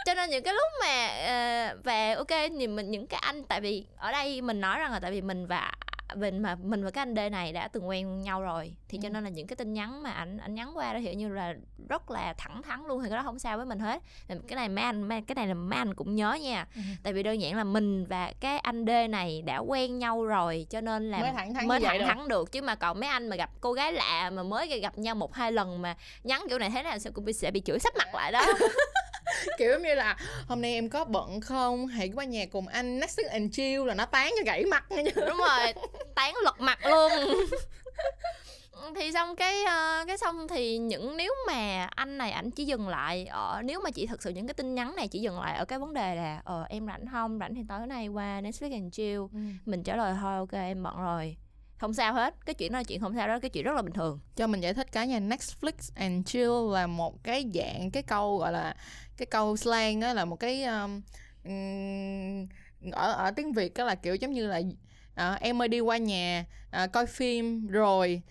[0.06, 1.08] Cho nên những cái lúc mà
[1.74, 4.92] uh, về ok thì mình những cái anh tại vì ở đây mình nói rằng
[4.92, 5.72] là tại vì mình và
[6.16, 9.02] mình mà mình và cái anh D này đã từng quen nhau rồi thì ừ.
[9.04, 11.30] cho nên là những cái tin nhắn mà anh anh nhắn qua đó thì như
[11.30, 11.56] là
[11.90, 14.02] rất là thẳng thắn luôn thì cái đó không sao với mình hết.
[14.28, 16.68] Cái này mấy anh cái này là mấy anh cũng nhớ nha.
[16.76, 16.82] Ừ.
[17.04, 20.68] tại vì đơn giản là mình và cái anh D này đã quen nhau rồi
[20.70, 22.52] cho nên là mới thẳng thắn, mới thẳng thắn được.
[22.52, 25.34] Chứ mà còn mấy anh mà gặp cô gái lạ mà mới gặp nhau một
[25.34, 28.16] hai lần mà nhắn kiểu này thế nào sẽ cũng sẽ bị chửi sắp mặt
[28.16, 28.46] lại đó.
[29.58, 31.88] Kiểu như là hôm nay em có bận không?
[31.88, 35.04] Hãy qua nhà cùng anh Netflix and chill là nó tán cho gãy mặt nha.
[35.16, 35.74] Đúng rồi
[36.26, 37.12] tán lật mặt luôn.
[38.96, 42.88] Thì xong cái uh, cái xong thì những nếu mà anh này ảnh chỉ dừng
[42.88, 45.58] lại ở nếu mà chỉ thực sự những cái tin nhắn này chỉ dừng lại
[45.58, 48.72] ở cái vấn đề là ờ em rảnh không rảnh thì tối nay qua Netflix
[48.72, 49.40] and chill ừ.
[49.66, 51.38] mình trả lời thôi ok em bận rồi.
[51.78, 53.82] Không sao hết cái chuyện đó là chuyện không sao đó cái chuyện rất là
[53.82, 54.20] bình thường.
[54.36, 58.38] Cho mình giải thích cái nha Netflix and chill là một cái dạng cái câu
[58.38, 58.76] gọi là
[59.18, 61.02] cái câu slang đó là một cái um,
[62.92, 64.62] ở ở tiếng Việt đó là kiểu giống như là
[65.16, 68.22] à, em ơi đi qua nhà à, coi phim rồi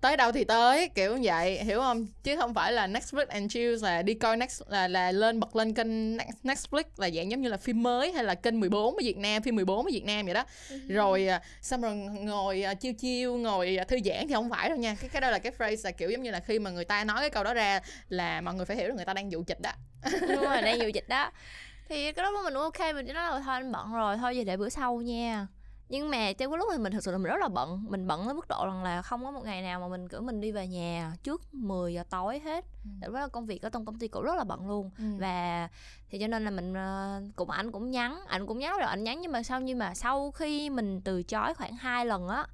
[0.00, 2.06] tới đâu thì tới kiểu vậy hiểu không?
[2.22, 5.56] Chứ không phải là Netflix and chill là đi coi Next là là lên bật
[5.56, 9.00] lên kênh Netflix là dạng giống như là phim mới hay là kênh 14 ở
[9.02, 10.44] Việt Nam phim 14 ở Việt Nam vậy đó.
[10.88, 14.96] Rồi à, xong rồi ngồi chiêu chiêu ngồi thư giãn thì không phải đâu nha.
[15.00, 17.04] Cái cái đó là cái phrase là kiểu giống như là khi mà người ta
[17.04, 19.42] nói cái câu đó ra là mọi người phải hiểu là người ta đang dụ
[19.42, 19.72] chịch đó.
[20.20, 21.30] Đúng rồi đang dù dịch đó.
[21.88, 24.32] Thì cái đó mình cũng ok mình chỉ nói là thôi anh bận rồi thôi
[24.34, 25.46] vậy để bữa sau nha
[25.88, 28.06] nhưng mà trong cái lúc này mình thực sự là mình rất là bận mình
[28.06, 30.40] bận tới mức độ rằng là không có một ngày nào mà mình kiểu mình
[30.40, 32.90] đi về nhà trước 10 giờ tối hết Ừ.
[33.00, 35.04] tại đó là công việc ở trong công ty cũng rất là bận luôn Ừ.
[35.18, 35.68] và
[36.10, 39.04] thì cho nên là mình ờ, cũng anh cũng nhắn anh cũng nhắn rồi anh
[39.04, 42.46] nhắn nhưng mà sau nhưng mà sau khi mình từ chối khoảng hai lần á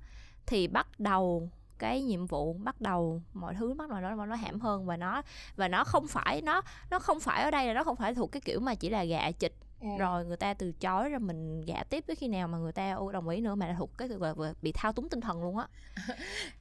[0.47, 4.61] thì bắt đầu cái nhiệm vụ bắt đầu mọi thứ bắt đầu nó nó hãm
[4.61, 5.23] hơn và nó
[5.57, 8.33] và nó không phải nó nó không phải ở đây là nó không phải thuộc
[8.33, 9.91] cái kiểu mà chỉ là gạ chịch Ừ.
[9.99, 12.97] rồi người ta từ chối rồi mình gạ tiếp tới khi nào mà người ta
[13.13, 15.59] đồng ý nữa mà là thuộc cái gọi là bị thao túng tinh thần luôn
[15.59, 15.67] á.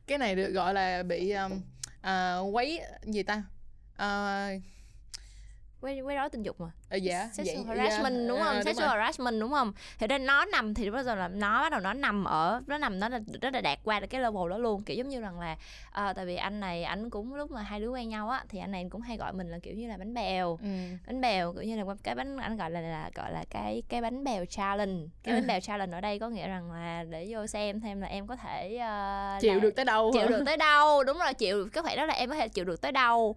[0.08, 1.62] Cái này được gọi là bị um,
[2.02, 3.44] à, quấy gì ta?
[3.96, 4.48] À,
[5.82, 8.56] quấy quấy rối tình dục mà dạ sexual dạng- harassment dạ, đúng không?
[8.56, 9.74] à, sexual harassment đúng không?
[10.00, 12.78] Thì đây nó nằm thì bây giờ là nó bắt đầu nó nằm ở nó
[12.78, 14.84] nằm nó là nó đã đạt qua được cái level đó luôn.
[14.84, 15.56] Kiểu giống như rằng là
[15.92, 18.60] ờ, tại vì anh này anh cũng lúc mà hai đứa quen nhau á thì
[18.60, 20.58] anh này cũng hay gọi mình là kiểu như là bánh bèo.
[20.62, 20.68] Ừ.
[21.08, 24.02] bánh bèo kiểu như là cái bánh anh gọi là, là gọi là cái cái
[24.02, 25.04] bánh bèo challenge.
[25.24, 28.08] Cái bánh bèo challenge ở đây có nghĩa rằng là để vô xem thêm là
[28.08, 30.28] em có thể ờ, chịu là- được tới đâu chịu hả?
[30.28, 31.04] được tới đâu.
[31.04, 33.36] Đúng rồi chịu cái phải đó là em có thể chịu được tới đâu.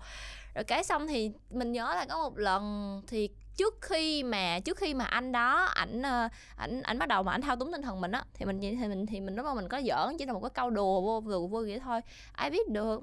[0.55, 4.77] Rồi cái xong thì mình nhớ là có một lần thì trước khi mà trước
[4.79, 7.83] khi mà anh đó ảnh ờ, ảnh ảnh bắt đầu mà ảnh thao túng tinh
[7.83, 10.27] thần mình á thì mình thì mình thì mình lúc mà mình có giỡn chỉ
[10.27, 12.01] là một cái câu đùa vô vô vô vậy thôi
[12.33, 13.01] ai biết được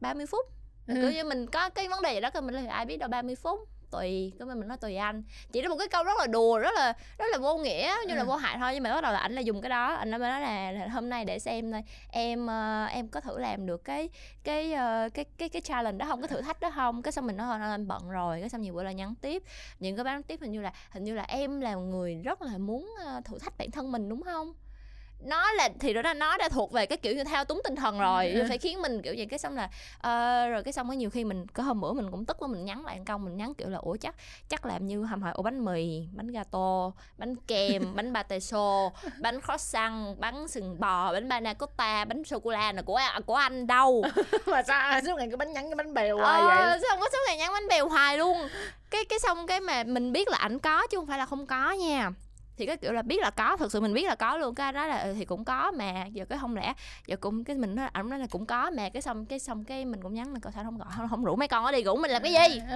[0.00, 0.46] 30 phút
[0.86, 0.94] Ừ.
[1.02, 3.08] cứ như mình có cái vấn đề gì đó cái mình là ai biết đâu
[3.08, 5.22] 30 phút tùy cái mình nói tùy anh.
[5.52, 8.14] Chỉ là một cái câu rất là đùa rất là rất là vô nghĩa như
[8.14, 8.26] là Ừ.
[8.26, 9.94] vô hại thôi nhưng mà bắt đầu là ảnh là dùng cái đó.
[9.94, 13.38] Anh nói nói là, là hôm nay để xem thôi em ờ, em có thử
[13.38, 14.08] làm được cái
[14.44, 16.20] cái ờ, cái cái cái challenge đó không?
[16.20, 17.02] Cái thử thách đó không?
[17.02, 18.40] Cái xong mình nói thôi em bận rồi.
[18.40, 19.42] Cái xong nhiều bữa là nhắn tiếp.
[19.78, 22.58] Những cái nhắn tiếp hình như là hình như là em là người rất là
[22.58, 24.54] muốn ờ, thử thách bản thân mình đúng không
[25.24, 27.76] nó là thì đó là nó đã thuộc về cái kiểu như thao túng tinh
[27.76, 28.44] thần rồi Ừ.
[28.48, 29.26] phải khiến mình kiểu vậy.
[29.30, 32.10] Cái xong là ờ, rồi cái xong có nhiều khi mình có hôm bữa mình
[32.10, 34.14] cũng tức quá mình nhắn lại câu mình nhắn kiểu là ủa chắc
[34.48, 38.92] chắc làm như hầm hỏi ổ bánh mì bánh gato bánh kem bánh pate xô
[39.20, 43.34] bánh croissant bánh sừng bò bánh banana cotta bánh sô cô la là của của
[43.34, 44.04] anh đâu?
[44.46, 46.62] Mà sao suốt ngày cái bánh nhắn cái bánh bèo hoài vậy?
[46.64, 48.38] ờ, xong có số ngày nhắn bánh bèo hoài luôn.
[48.90, 51.46] Cái cái xong cái mà mình biết là ảnh có chứ không phải là không
[51.46, 52.10] có nha
[52.56, 54.72] thì cái kiểu là biết là có thực sự mình biết là có luôn cái
[54.72, 56.04] nói là ừ, thì cũng có mà.
[56.12, 56.72] Giờ cái không lẽ
[57.06, 59.64] giờ cũng cái mình nói ảnh nói là cũng có mà cái xong cái xong
[59.64, 61.72] cái mình cũng nhắn là cậu sao không gọi không, không rủ mấy con ở
[61.72, 62.60] đi rủ mình làm cái gì?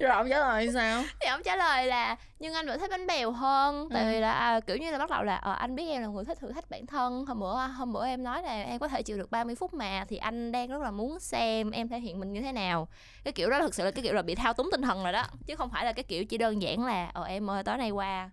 [0.00, 1.02] Rồi ông trả lời sao?
[1.20, 3.88] Thì ông trả lời là nhưng anh vẫn thích bánh bèo hơn.
[3.94, 4.10] Tại Ừ.
[4.10, 6.24] vì là à, kiểu như là bắt đầu là ờ, anh biết em là người
[6.24, 7.24] thích thử thách bản thân.
[7.26, 10.04] Hôm bữa hôm bữa em nói là em có thể chịu được 30 phút mà
[10.08, 12.88] thì anh đang rất là muốn xem em thể hiện mình như thế nào.
[13.24, 15.12] Cái kiểu đó thực sự là cái kiểu là bị thao túng tinh thần rồi
[15.12, 17.77] đó chứ không phải là cái kiểu chỉ đơn giản là ờ em ơi tối
[17.78, 18.30] này qua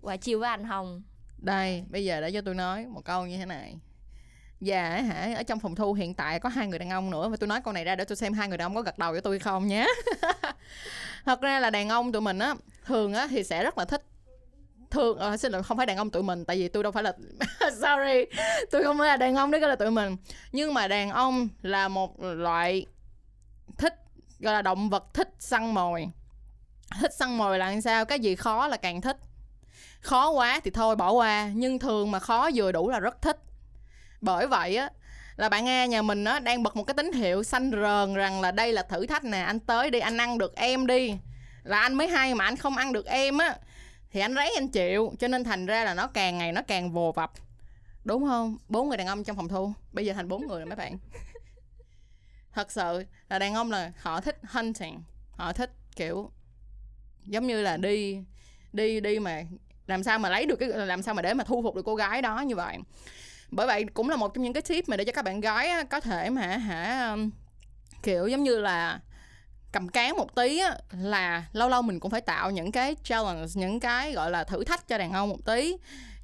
[0.00, 1.02] qua chiều với anh Hồng.
[1.38, 3.76] đây bây giờ để cho tôi nói một câu như thế này
[4.60, 7.36] Dạ hả ở trong phòng thu hiện tại có hai người đàn ông nữa và
[7.36, 9.12] tôi nói câu này ra để tôi xem hai người đàn ông có gật đầu
[9.12, 9.86] với tôi không nhé.
[11.24, 12.54] Thật ra là đàn ông tụi mình á
[12.84, 14.02] thường á thì sẽ rất là thích
[14.90, 17.02] thường ờ, xin lỗi không phải đàn ông tụi mình tại vì tôi đâu phải
[17.02, 17.12] là
[17.60, 20.16] sorry tôi không phải là đàn ông đấy cái là tụi mình
[20.52, 22.86] nhưng mà đàn ông là một loại
[23.78, 23.94] thích
[24.40, 26.08] gọi là động vật thích săn mồi
[27.00, 28.04] thích săn mồi là sao?
[28.04, 29.16] Cái gì khó là càng thích.
[30.00, 31.50] Khó quá thì thôi, bỏ qua.
[31.54, 33.38] Nhưng thường mà khó vừa đủ là rất thích.
[34.20, 34.90] Bởi vậy á,
[35.36, 38.40] là bạn nghe nhà mình á, đang bật một cái tín hiệu xanh rờn rằng
[38.40, 41.16] là đây là thử thách nè, anh tới đi, anh ăn được em đi.
[41.62, 43.56] Là anh mới hay mà anh không ăn được em á,
[44.10, 45.12] thì anh rấy anh chịu.
[45.18, 47.32] Cho nên thành ra là nó càng ngày nó càng vồ vập.
[48.04, 48.58] Đúng không?
[48.68, 49.72] Bốn người đàn ông trong phòng thu.
[49.92, 50.98] Bây giờ thành bốn người rồi mấy bạn.
[52.52, 55.02] Thật sự là đàn ông là họ thích hunting.
[55.30, 56.30] Họ thích, kiểu
[57.26, 58.18] giống như là đi
[58.72, 59.42] đi đi mà
[59.86, 61.94] làm sao mà lấy được cái làm sao mà để mà thu phục được cô
[61.94, 62.78] gái đó như vậy.
[63.50, 65.68] Bởi vậy cũng là một trong những cái tip mà để cho các bạn gái
[65.68, 67.30] á, có thể mà hả um,
[68.02, 69.00] kiểu giống như là
[69.72, 73.46] cầm cán một tí á, là lâu lâu mình cũng phải tạo những cái challenge
[73.54, 75.76] những cái gọi là thử thách cho đàn ông một tí.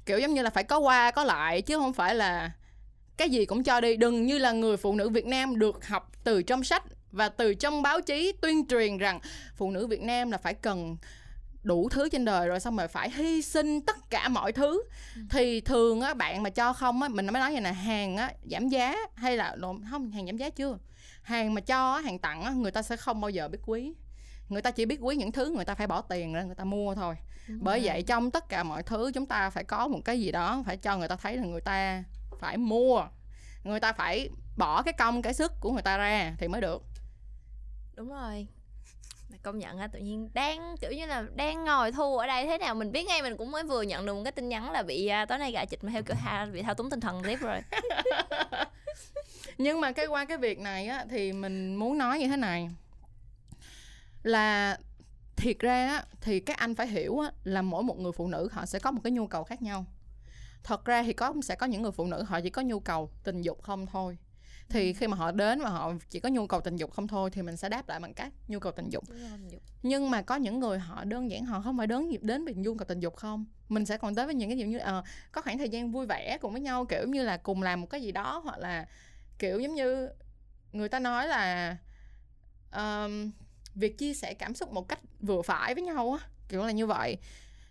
[0.05, 2.51] Kiểu giống như là phải có qua có lại chứ không phải là
[3.17, 3.95] cái gì cũng cho đi.
[3.95, 6.83] Đừng như là người phụ nữ Việt Nam được học từ trong sách
[7.13, 9.19] và từ trong báo chí tuyên truyền rằng
[9.55, 10.97] phụ nữ Việt Nam là phải cần
[11.63, 14.83] đủ thứ trên đời rồi xong rồi phải hy sinh tất cả mọi thứ.
[15.15, 15.21] Ừ.
[15.29, 18.31] thì thường á bạn mà cho không á mình mới nói vậy nè hàng á
[18.51, 19.55] giảm giá hay là
[19.91, 20.77] không hàng giảm giá chưa?
[21.23, 23.93] Hàng mà cho hàng tặng á người ta sẽ không bao giờ biết quý.
[24.49, 26.63] Người ta chỉ biết quý những thứ người ta phải bỏ tiền ra người ta
[26.63, 27.15] mua thôi.
[27.47, 30.63] Bởi vậy trong tất cả mọi thứ chúng ta phải có một cái gì đó
[30.65, 32.03] phải cho người ta thấy là người ta
[32.39, 33.03] phải mua.
[33.63, 36.83] Người ta phải bỏ cái công cái sức của người ta ra thì mới được
[37.95, 38.47] đúng rồi.
[39.29, 42.45] Mà công nhận á tự nhiên đang kiểu như là đang ngồi thu ở đây
[42.45, 44.71] thế nào mình biết ngay mình cũng mới vừa nhận được một cái tin nhắn
[44.71, 46.99] là bị uh, tối nay gà chịch mà theo kiểu ha bị thao túng tinh
[46.99, 47.59] thần tiếp rồi.
[49.57, 52.69] Nhưng mà cái qua cái việc này á thì mình muốn nói như thế này.
[54.23, 54.77] Là
[55.35, 58.49] thiệt ra á thì các anh phải hiểu á là mỗi một người phụ nữ
[58.51, 59.85] họ sẽ có một cái nhu cầu khác nhau.
[60.63, 63.09] Thật ra thì có sẽ có những người phụ nữ họ chỉ có nhu cầu
[63.23, 64.17] tình dục không thôi
[64.69, 67.29] thì khi mà họ đến và họ chỉ có nhu cầu tình dục không thôi
[67.33, 69.03] thì mình sẽ đáp lại bằng cách nhu cầu tình dục.
[69.83, 72.75] Nhưng mà có những người họ đơn giản họ không phải đến đến vì nhu
[72.75, 73.45] cầu tình dục không.
[73.69, 76.05] Mình sẽ còn tới với những cái điều như ờ, có khoảng thời gian vui
[76.05, 78.87] vẻ cùng với nhau kiểu như là cùng làm một cái gì đó hoặc là
[79.39, 80.09] kiểu giống như
[80.73, 81.77] người ta nói là
[82.71, 83.31] ờm,
[83.75, 86.87] việc chia sẻ cảm xúc một cách vừa phải với nhau á kiểu là như
[86.87, 87.17] vậy.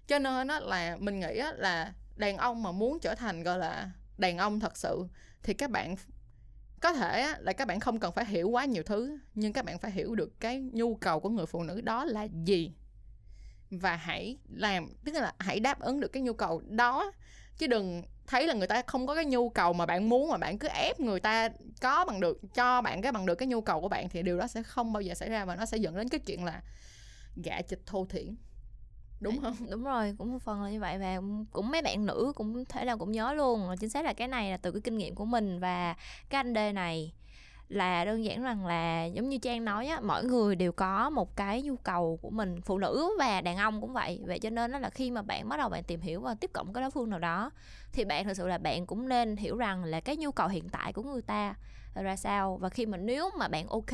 [0.06, 3.58] Cho nên á là mình nghĩ á là đàn ông mà muốn trở thành gọi
[3.58, 5.06] là đàn ông thật sự
[5.42, 5.96] thì các bạn
[6.82, 9.78] có thể là các bạn không cần phải hiểu quá nhiều thứ, nhưng các bạn
[9.78, 12.72] phải hiểu được cái nhu cầu của người phụ nữ đó là gì.
[13.70, 17.12] Và hãy làm, tức là hãy đáp ứng được cái nhu cầu đó.
[17.58, 20.36] Chứ đừng thấy là người ta không có cái nhu cầu mà bạn muốn, mà
[20.36, 21.48] bạn cứ ép người ta
[21.80, 24.38] có bằng được, cho bạn cái bằng được cái nhu cầu của bạn, thì điều
[24.38, 26.62] đó sẽ không bao giờ xảy ra, và nó sẽ dẫn đến cái chuyện là
[27.44, 28.36] gã chịch thô thiển
[29.22, 29.54] đúng không?
[29.70, 31.16] đúng rồi cũng một phần là như vậy và
[31.52, 34.50] cũng mấy bạn nữ cũng thể là cũng nhớ luôn chính xác là cái này
[34.50, 35.94] là từ cái kinh nghiệm của mình và
[36.30, 37.12] cái anh D này
[37.68, 41.36] là đơn giản rằng là giống như trang nói á mỗi người đều có một
[41.36, 44.20] cái nhu cầu của mình phụ nữ và đàn ông cũng vậy.
[44.26, 46.50] Vậy cho nên đó là khi mà bạn bắt đầu bạn tìm hiểu và tiếp
[46.52, 47.50] cận cái đối phương nào đó
[47.92, 50.68] thì bạn thực sự là bạn cũng nên hiểu rằng là cái nhu cầu hiện
[50.68, 51.54] tại của người ta
[51.94, 52.56] ra sao.
[52.60, 53.92] Và khi mà nếu mà bạn ok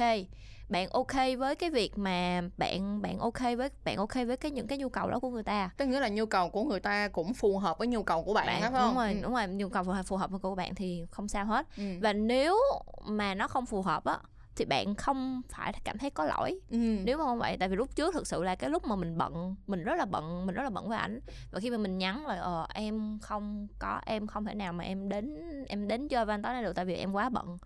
[0.69, 4.67] bạn ok với cái việc mà bạn bạn ok với bạn ok với cái những
[4.67, 5.71] cái nhu cầu đó của người ta.
[5.77, 8.35] Tức nghĩa là nhu cầu của người ta cũng phù hợp với nhu cầu của
[8.35, 8.89] bạn, bạn đó phải không?
[8.89, 9.21] đúng rồi Ừ.
[9.23, 11.67] đúng rồi nhu cầu phù hợp, phù hợp với của bạn thì không sao hết.
[11.77, 11.83] Ừ.
[12.03, 12.57] và nếu
[13.05, 14.19] mà nó không phù hợp á
[14.57, 16.61] thì bạn không phải cảm thấy có lỗi.
[16.71, 16.77] Ừ.
[17.05, 19.19] nếu mà không vậy tại vì lúc trước thực sự là cái lúc mà mình
[19.19, 21.21] bận mình rất là bận mình rất là bận với ảnh.
[21.51, 24.85] Và khi mà mình nhắn là ờ em không có em không thể nào mà
[24.85, 25.37] em đến
[25.69, 27.59] em đến chơi van tối nay được tại vì em quá bận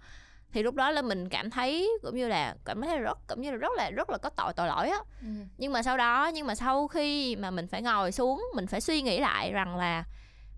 [0.53, 3.51] thì lúc đó là mình cảm thấy cũng như là cảm thấy rất cũng như
[3.51, 5.29] là rất là rất là có tội tội lỗi á Ừ.
[5.59, 8.81] nhưng mà sau đó nhưng mà sau khi mà mình phải ngồi xuống mình phải
[8.81, 10.05] suy nghĩ lại rằng là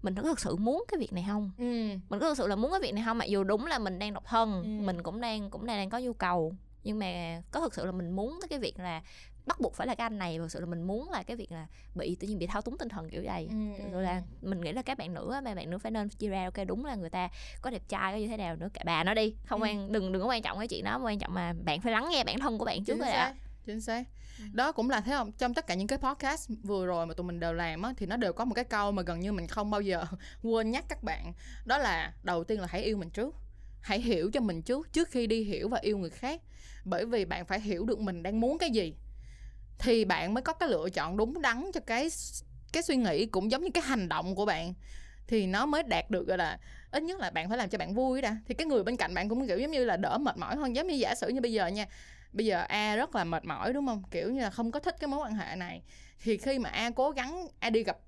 [0.03, 1.65] mình có thực sự muốn cái việc này không Ừ.
[2.09, 3.99] mình có thực sự là muốn cái việc này không mặc dù đúng là mình
[3.99, 4.85] đang độc thân Ừ.
[4.87, 7.93] mình cũng đang cũng đang đang có nhu cầu nhưng mà có thực sự là
[7.93, 9.03] mình muốn cái việc là
[9.47, 11.37] bắt buộc phải là cái anh này và thực sự là mình muốn là cái
[11.37, 13.47] việc là bị tự nhiên bị thao túng tinh thần kiểu vậy.
[13.51, 16.09] Ừ, thực ừ, là mình nghĩ là các bạn nữ mấy bạn nữ phải nên
[16.09, 17.29] chia ra ok đúng là người ta
[17.63, 19.35] có đẹp trai có như thế nào nữa cả bà nó đi.
[19.47, 19.65] Không Ừ.
[19.67, 22.09] quan đừng đừng có quan trọng cái chuyện đó quan trọng mà bạn phải lắng
[22.11, 23.35] nghe bản thân của bạn trước rồi đã
[23.67, 24.05] chính xác.
[24.39, 24.45] Ừ.
[24.53, 27.25] đó cũng là thế không trong tất cả những cái podcast vừa rồi mà tụi
[27.27, 29.47] mình đều làm á thì nó đều có một cái câu mà gần như mình
[29.47, 30.05] không bao giờ
[30.43, 31.33] quên nhắc các bạn.
[31.65, 33.35] Đó là đầu tiên là hãy yêu mình trước.
[33.81, 36.41] Hãy hiểu cho mình trước trước khi đi hiểu và yêu người khác.
[36.85, 38.95] Bởi vì bạn phải hiểu được mình đang muốn cái gì
[39.79, 42.09] thì bạn mới có cái lựa chọn đúng đắn cho cái
[42.73, 44.75] cái suy nghĩ cũng giống như cái hành động của bạn.
[45.27, 46.59] Thì nó mới đạt được, gọi là,
[46.91, 49.15] ít nhất là bạn phải làm cho bạn vui đã thì cái người bên cạnh
[49.15, 50.77] bạn cũng kiểu giống như là đỡ mệt mỏi hơn.
[50.77, 51.87] Giống như giả sử như bây giờ nha,
[52.33, 54.03] bây giờ a rất là mệt mỏi, đúng không?
[54.11, 55.83] Kiểu như là không có thích cái mối quan hệ này.
[56.23, 57.99] Thì khi mà a cố gắng, a đi gặp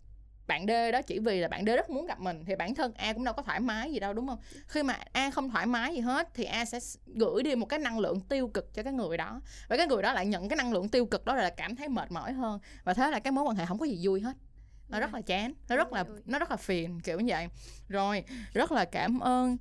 [0.46, 2.92] bạn D đó chỉ vì là bạn D rất muốn gặp mình thì bản thân
[2.94, 4.38] A cũng đâu có thoải mái gì đâu đúng không?
[4.66, 7.78] Khi mà A không thoải mái gì hết thì A sẽ gửi đi một cái
[7.78, 9.40] năng lượng tiêu cực cho cái người đó.
[9.68, 11.88] Và cái người đó lại nhận cái năng lượng tiêu cực đó là cảm thấy
[11.88, 12.60] mệt mỏi hơn.
[12.84, 14.36] Và thế là cái mối quan hệ không có gì vui hết.
[14.88, 17.48] Nó rất là chán nó rất là nó rất là phiền kiểu như vậy.
[17.88, 19.56] Rồi rất là cảm ơn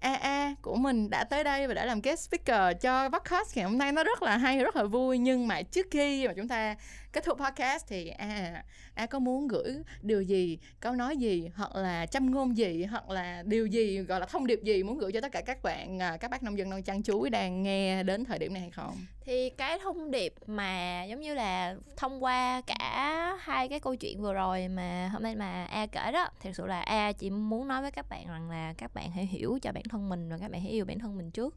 [0.00, 3.78] AA của mình đã tới đây và đã làm guest speaker cho podcast ngày hôm
[3.78, 3.92] nay.
[3.92, 5.18] Nó rất là hay, rất là vui.
[5.18, 6.76] Nhưng mà trước khi mà chúng ta
[7.12, 8.62] kết thúc podcast thì a
[8.94, 13.10] a có muốn gửi điều gì câu nói gì, hoặc là châm ngôn gì, hoặc
[13.10, 16.02] là điều gì, gọi là thông điệp gì muốn gửi cho tất cả các bạn
[16.02, 18.70] à, các bác nông dân, nông chăn chuối đang nghe đến thời điểm này hay
[18.70, 18.96] không?
[19.24, 24.22] Thì cái thông điệp mà, giống như là, thông qua cả hai cái câu chuyện
[24.22, 27.68] vừa rồi mà hôm nay mà a kể đó, thì sự là a chỉ muốn
[27.68, 30.38] nói với các bạn rằng là các bạn hãy hiểu cho bản thân mình và
[30.40, 31.56] các bạn hãy yêu bản thân mình trước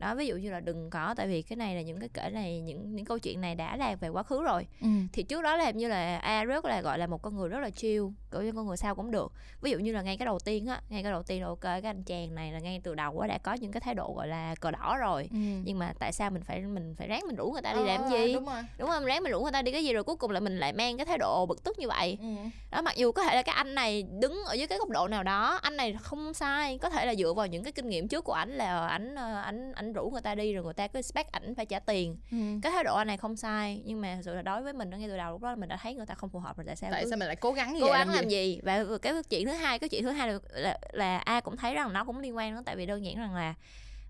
[0.00, 2.30] đó ví dụ như là đừng có tại vì cái này là những cái kể
[2.32, 4.66] này những những câu chuyện này đã là về quá khứ rồi.
[4.80, 4.86] Ừ.
[5.12, 7.58] thì trước đó làm như là a rất là gọi là một con người rất
[7.58, 9.32] là chill kiểu như con người sao cũng được.
[9.60, 11.60] Ví dụ như là ngay cái đầu tiên á ngay cái đầu tiên là ok
[11.60, 14.12] cái anh chàng này là ngay từ đầu á đã có những cái thái độ
[14.16, 15.28] gọi là cờ đỏ rồi.
[15.32, 15.38] Ừ.
[15.64, 17.84] nhưng mà tại sao mình phải mình phải ráng mình rủ người ta đi Ờ,
[17.86, 18.34] làm gì?
[18.34, 18.62] đúng rồi.
[18.78, 19.04] Đúng không?
[19.04, 20.96] Ráng mình rủ người ta đi cái gì rồi cuối cùng là mình lại mang
[20.96, 22.18] cái thái độ bực tức như vậy.
[22.20, 22.26] Ừ.
[22.70, 25.08] đó mặc dù có thể là cái anh này đứng ở dưới cái góc độ
[25.08, 28.08] nào đó anh này không sai có thể là dựa vào những cái kinh nghiệm
[28.08, 30.88] trước của ảnh là ảnh ờ, ảnh ảnh rủ người ta đi rồi người ta
[30.88, 32.16] cứ expect ảnh phải trả tiền.
[32.30, 32.36] Ừ.
[32.62, 34.90] cái thái độ anh này không sai nhưng mà thực sự là đối với mình
[34.90, 36.64] đó ngay từ đầu lúc đó mình đã thấy người ta không phù hợp rồi
[36.66, 38.36] tại sao tại sao mình lại cố gắng cố vậy gắng làm làm gì?
[38.36, 38.60] gì?
[38.62, 41.74] Và cái chuyện thứ hai cái chuyện thứ hai là, là, là a cũng thấy
[41.74, 43.54] rằng nó cũng liên quan đó tại vì đơn giản rằng là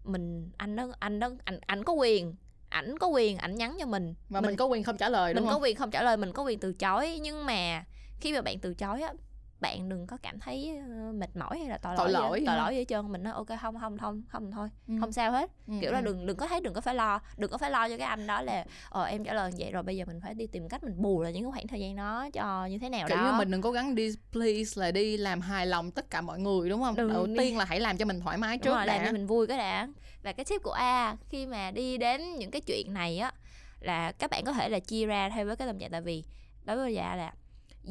[0.05, 2.35] mình anh đó anh đó anh ảnh có quyền
[2.69, 4.15] ảnh có quyền ảnh nhắn cho mình.
[4.29, 5.63] Mà mình, có quyền không trả lời đúng mình có không?
[5.63, 7.19] quyền không trả lời mình có quyền từ chối.
[7.23, 7.85] Nhưng mà
[8.21, 9.13] khi mà bạn từ chối á
[9.61, 12.57] bạn đừng có cảm thấy ờ, mệt mỏi hay là tội, Tội lỗi gì, tội
[12.57, 14.95] lỗi gì hết trơn mình nói ok không không không không thôi Ừ.
[15.01, 15.51] không sao hết.
[15.67, 16.05] Ừ, kiểu là ừ.
[16.05, 18.27] đừng đừng có thấy đừng có phải lo đừng có phải lo cho cái anh
[18.27, 20.85] đó là ờ em trả lời vậy rồi bây giờ mình phải đi tìm cách
[20.85, 23.25] mình bù lại những cái khoảng thời gian đó cho như thế nào kiểu đó.
[23.25, 26.39] như mình đừng cố gắng đi please là đi làm hài lòng tất cả mọi
[26.39, 26.97] người đúng không?
[26.97, 28.99] Đừng đầu đi- tiên là hãy làm cho mình thoải mái Đúng trước rồi, làm
[28.99, 29.07] đã.
[29.07, 29.89] cho mình vui cái đã.
[30.23, 33.33] Và cái tip của A khi mà đi đến những cái chuyện này á
[33.81, 35.91] là các bạn có thể là chia ra theo với cái tâm trạng.
[35.91, 36.25] Tại vì
[36.65, 37.33] đối với dạ là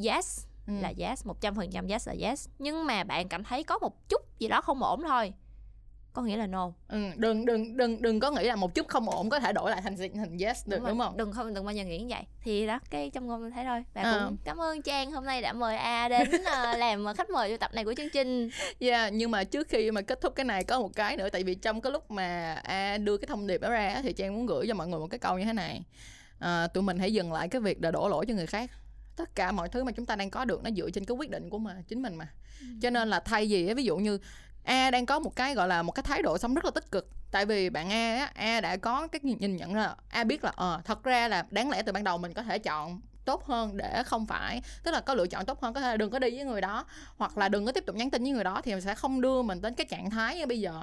[0.04, 0.82] yes Ừ.
[0.82, 3.78] là yes một trăm phần trăm yes là yes nhưng mà bạn cảm thấy có
[3.78, 5.32] một chút gì đó không ổn thôi
[6.12, 9.10] có nghĩa là no ừ, đừng đừng đừng đừng có nghĩ là một chút không
[9.10, 11.06] ổn có thể đổi lại thành thành yes được đúng, rồi.
[11.08, 13.64] không đừng không đừng bao giờ nghĩ như vậy thì đó cái trong ngôn thấy
[13.64, 14.24] thôi và Ờ.
[14.28, 17.56] cũng cảm ơn trang hôm nay đã mời a đến ờ, làm khách mời cho
[17.56, 20.64] tập này của chương trình Yeah, nhưng mà trước khi mà kết thúc cái này
[20.64, 23.60] có một cái nữa tại vì trong cái lúc mà A đưa cái thông điệp
[23.60, 25.82] đó ra thì Trang muốn gửi cho mọi người một cái câu như thế này.
[26.38, 28.70] À, tụi mình hãy dừng lại cái việc là đổ lỗi cho người khác.
[29.16, 31.30] Tất cả mọi thứ mà chúng ta đang có được nó dựa trên cái quyết
[31.30, 32.28] định của mà chính mình mà.
[32.82, 34.18] Cho nên là thay vì ví dụ như
[34.64, 36.90] A đang có một cái gọi là một cái thái độ sống rất là tích
[36.90, 40.44] cực tại vì bạn A á, A đã có cái nhìn nhận là A biết
[40.44, 43.44] là ờ thật ra là đáng lẽ từ ban đầu mình có thể chọn tốt
[43.44, 46.10] hơn để không phải tức là có lựa chọn tốt hơn có thể là đừng
[46.10, 46.84] có đi với người đó
[47.16, 49.20] hoặc là đừng có tiếp tục nhắn tin với người đó thì mình sẽ không
[49.20, 50.82] đưa mình đến cái trạng thái như bây giờ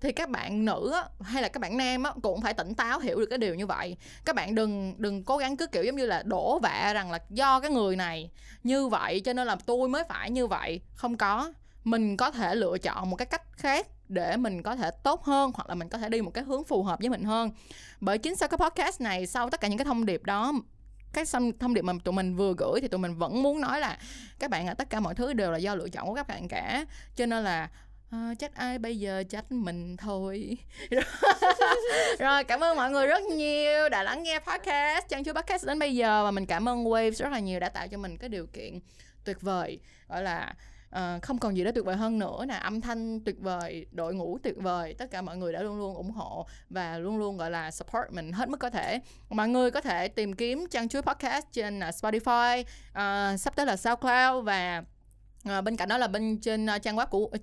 [0.00, 2.98] thì các bạn nữ á, hay là các bạn nam á, cũng phải tỉnh táo
[2.98, 3.96] hiểu được cái điều như vậy.
[4.24, 7.18] Các bạn đừng đừng cố gắng cứ kiểu giống như là đổ vạ rằng là
[7.30, 8.30] do cái người này
[8.62, 10.80] như vậy cho nên là tôi mới phải như vậy.
[10.94, 11.52] Không có.
[11.84, 15.50] Mình có thể lựa chọn một cái cách khác để mình có thể tốt hơn
[15.54, 17.50] hoặc là mình có thể đi một cái hướng phù hợp với mình hơn.
[18.00, 20.52] Bởi chính sau cái podcast này sau tất cả những cái thông điệp đó
[21.12, 23.80] cái thông thông điệp mà tụi mình vừa gửi thì tụi mình vẫn muốn nói
[23.80, 23.98] là
[24.38, 26.48] các bạn ạ tất cả mọi thứ đều là do lựa chọn của các bạn
[26.48, 26.84] cả.
[27.16, 27.68] Cho nên là
[28.10, 30.56] Ờ, à, chắc ai bây giờ trách mình thôi.
[32.18, 35.78] Rồi cảm ơn mọi người rất nhiều đã lắng nghe podcast chân chú podcast đến
[35.78, 38.28] bây giờ và mình cảm ơn Waves rất là nhiều đã tạo cho mình cái
[38.28, 38.80] điều kiện
[39.24, 40.54] tuyệt vời gọi là
[40.96, 44.14] uh, không còn gì đó tuyệt vời hơn nữa nè âm thanh tuyệt vời đội
[44.14, 47.36] ngũ tuyệt vời tất cả mọi người đã luôn luôn ủng hộ và luôn luôn
[47.36, 49.00] gọi là support mình hết mức có thể.
[49.30, 53.66] Mọi người có thể tìm kiếm chăn chuối podcast trên uh, Spotify uh, sắp tới
[53.66, 54.82] là SoundCloud và
[55.44, 57.36] À, bên cạnh đó là bên trên uh, trang web của uh,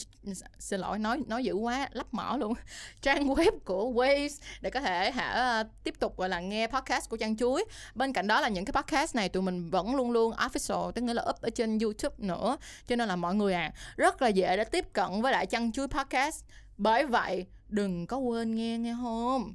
[0.59, 2.53] xin lỗi nói nói dữ quá lắp mỏ luôn.
[3.01, 7.09] Trang web của Waves để có thể hả uh, tiếp tục gọi là nghe podcast
[7.09, 7.65] của Trang Chuối.
[7.95, 11.01] Bên cạnh đó là những cái podcast này tụi mình vẫn luôn luôn official tức
[11.01, 14.27] nghĩa là up ở trên YouTube nữa cho nên là mọi người à rất là
[14.27, 16.43] dễ để tiếp cận với lại Trang Chuối podcast.
[16.77, 19.53] Bởi vậy đừng có quên nghe nghe hôm.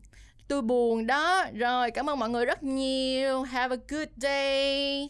[0.49, 1.45] Tôi buồn đó.
[1.55, 3.43] Rồi cảm ơn mọi người rất nhiều.
[3.43, 5.09] Have a good day.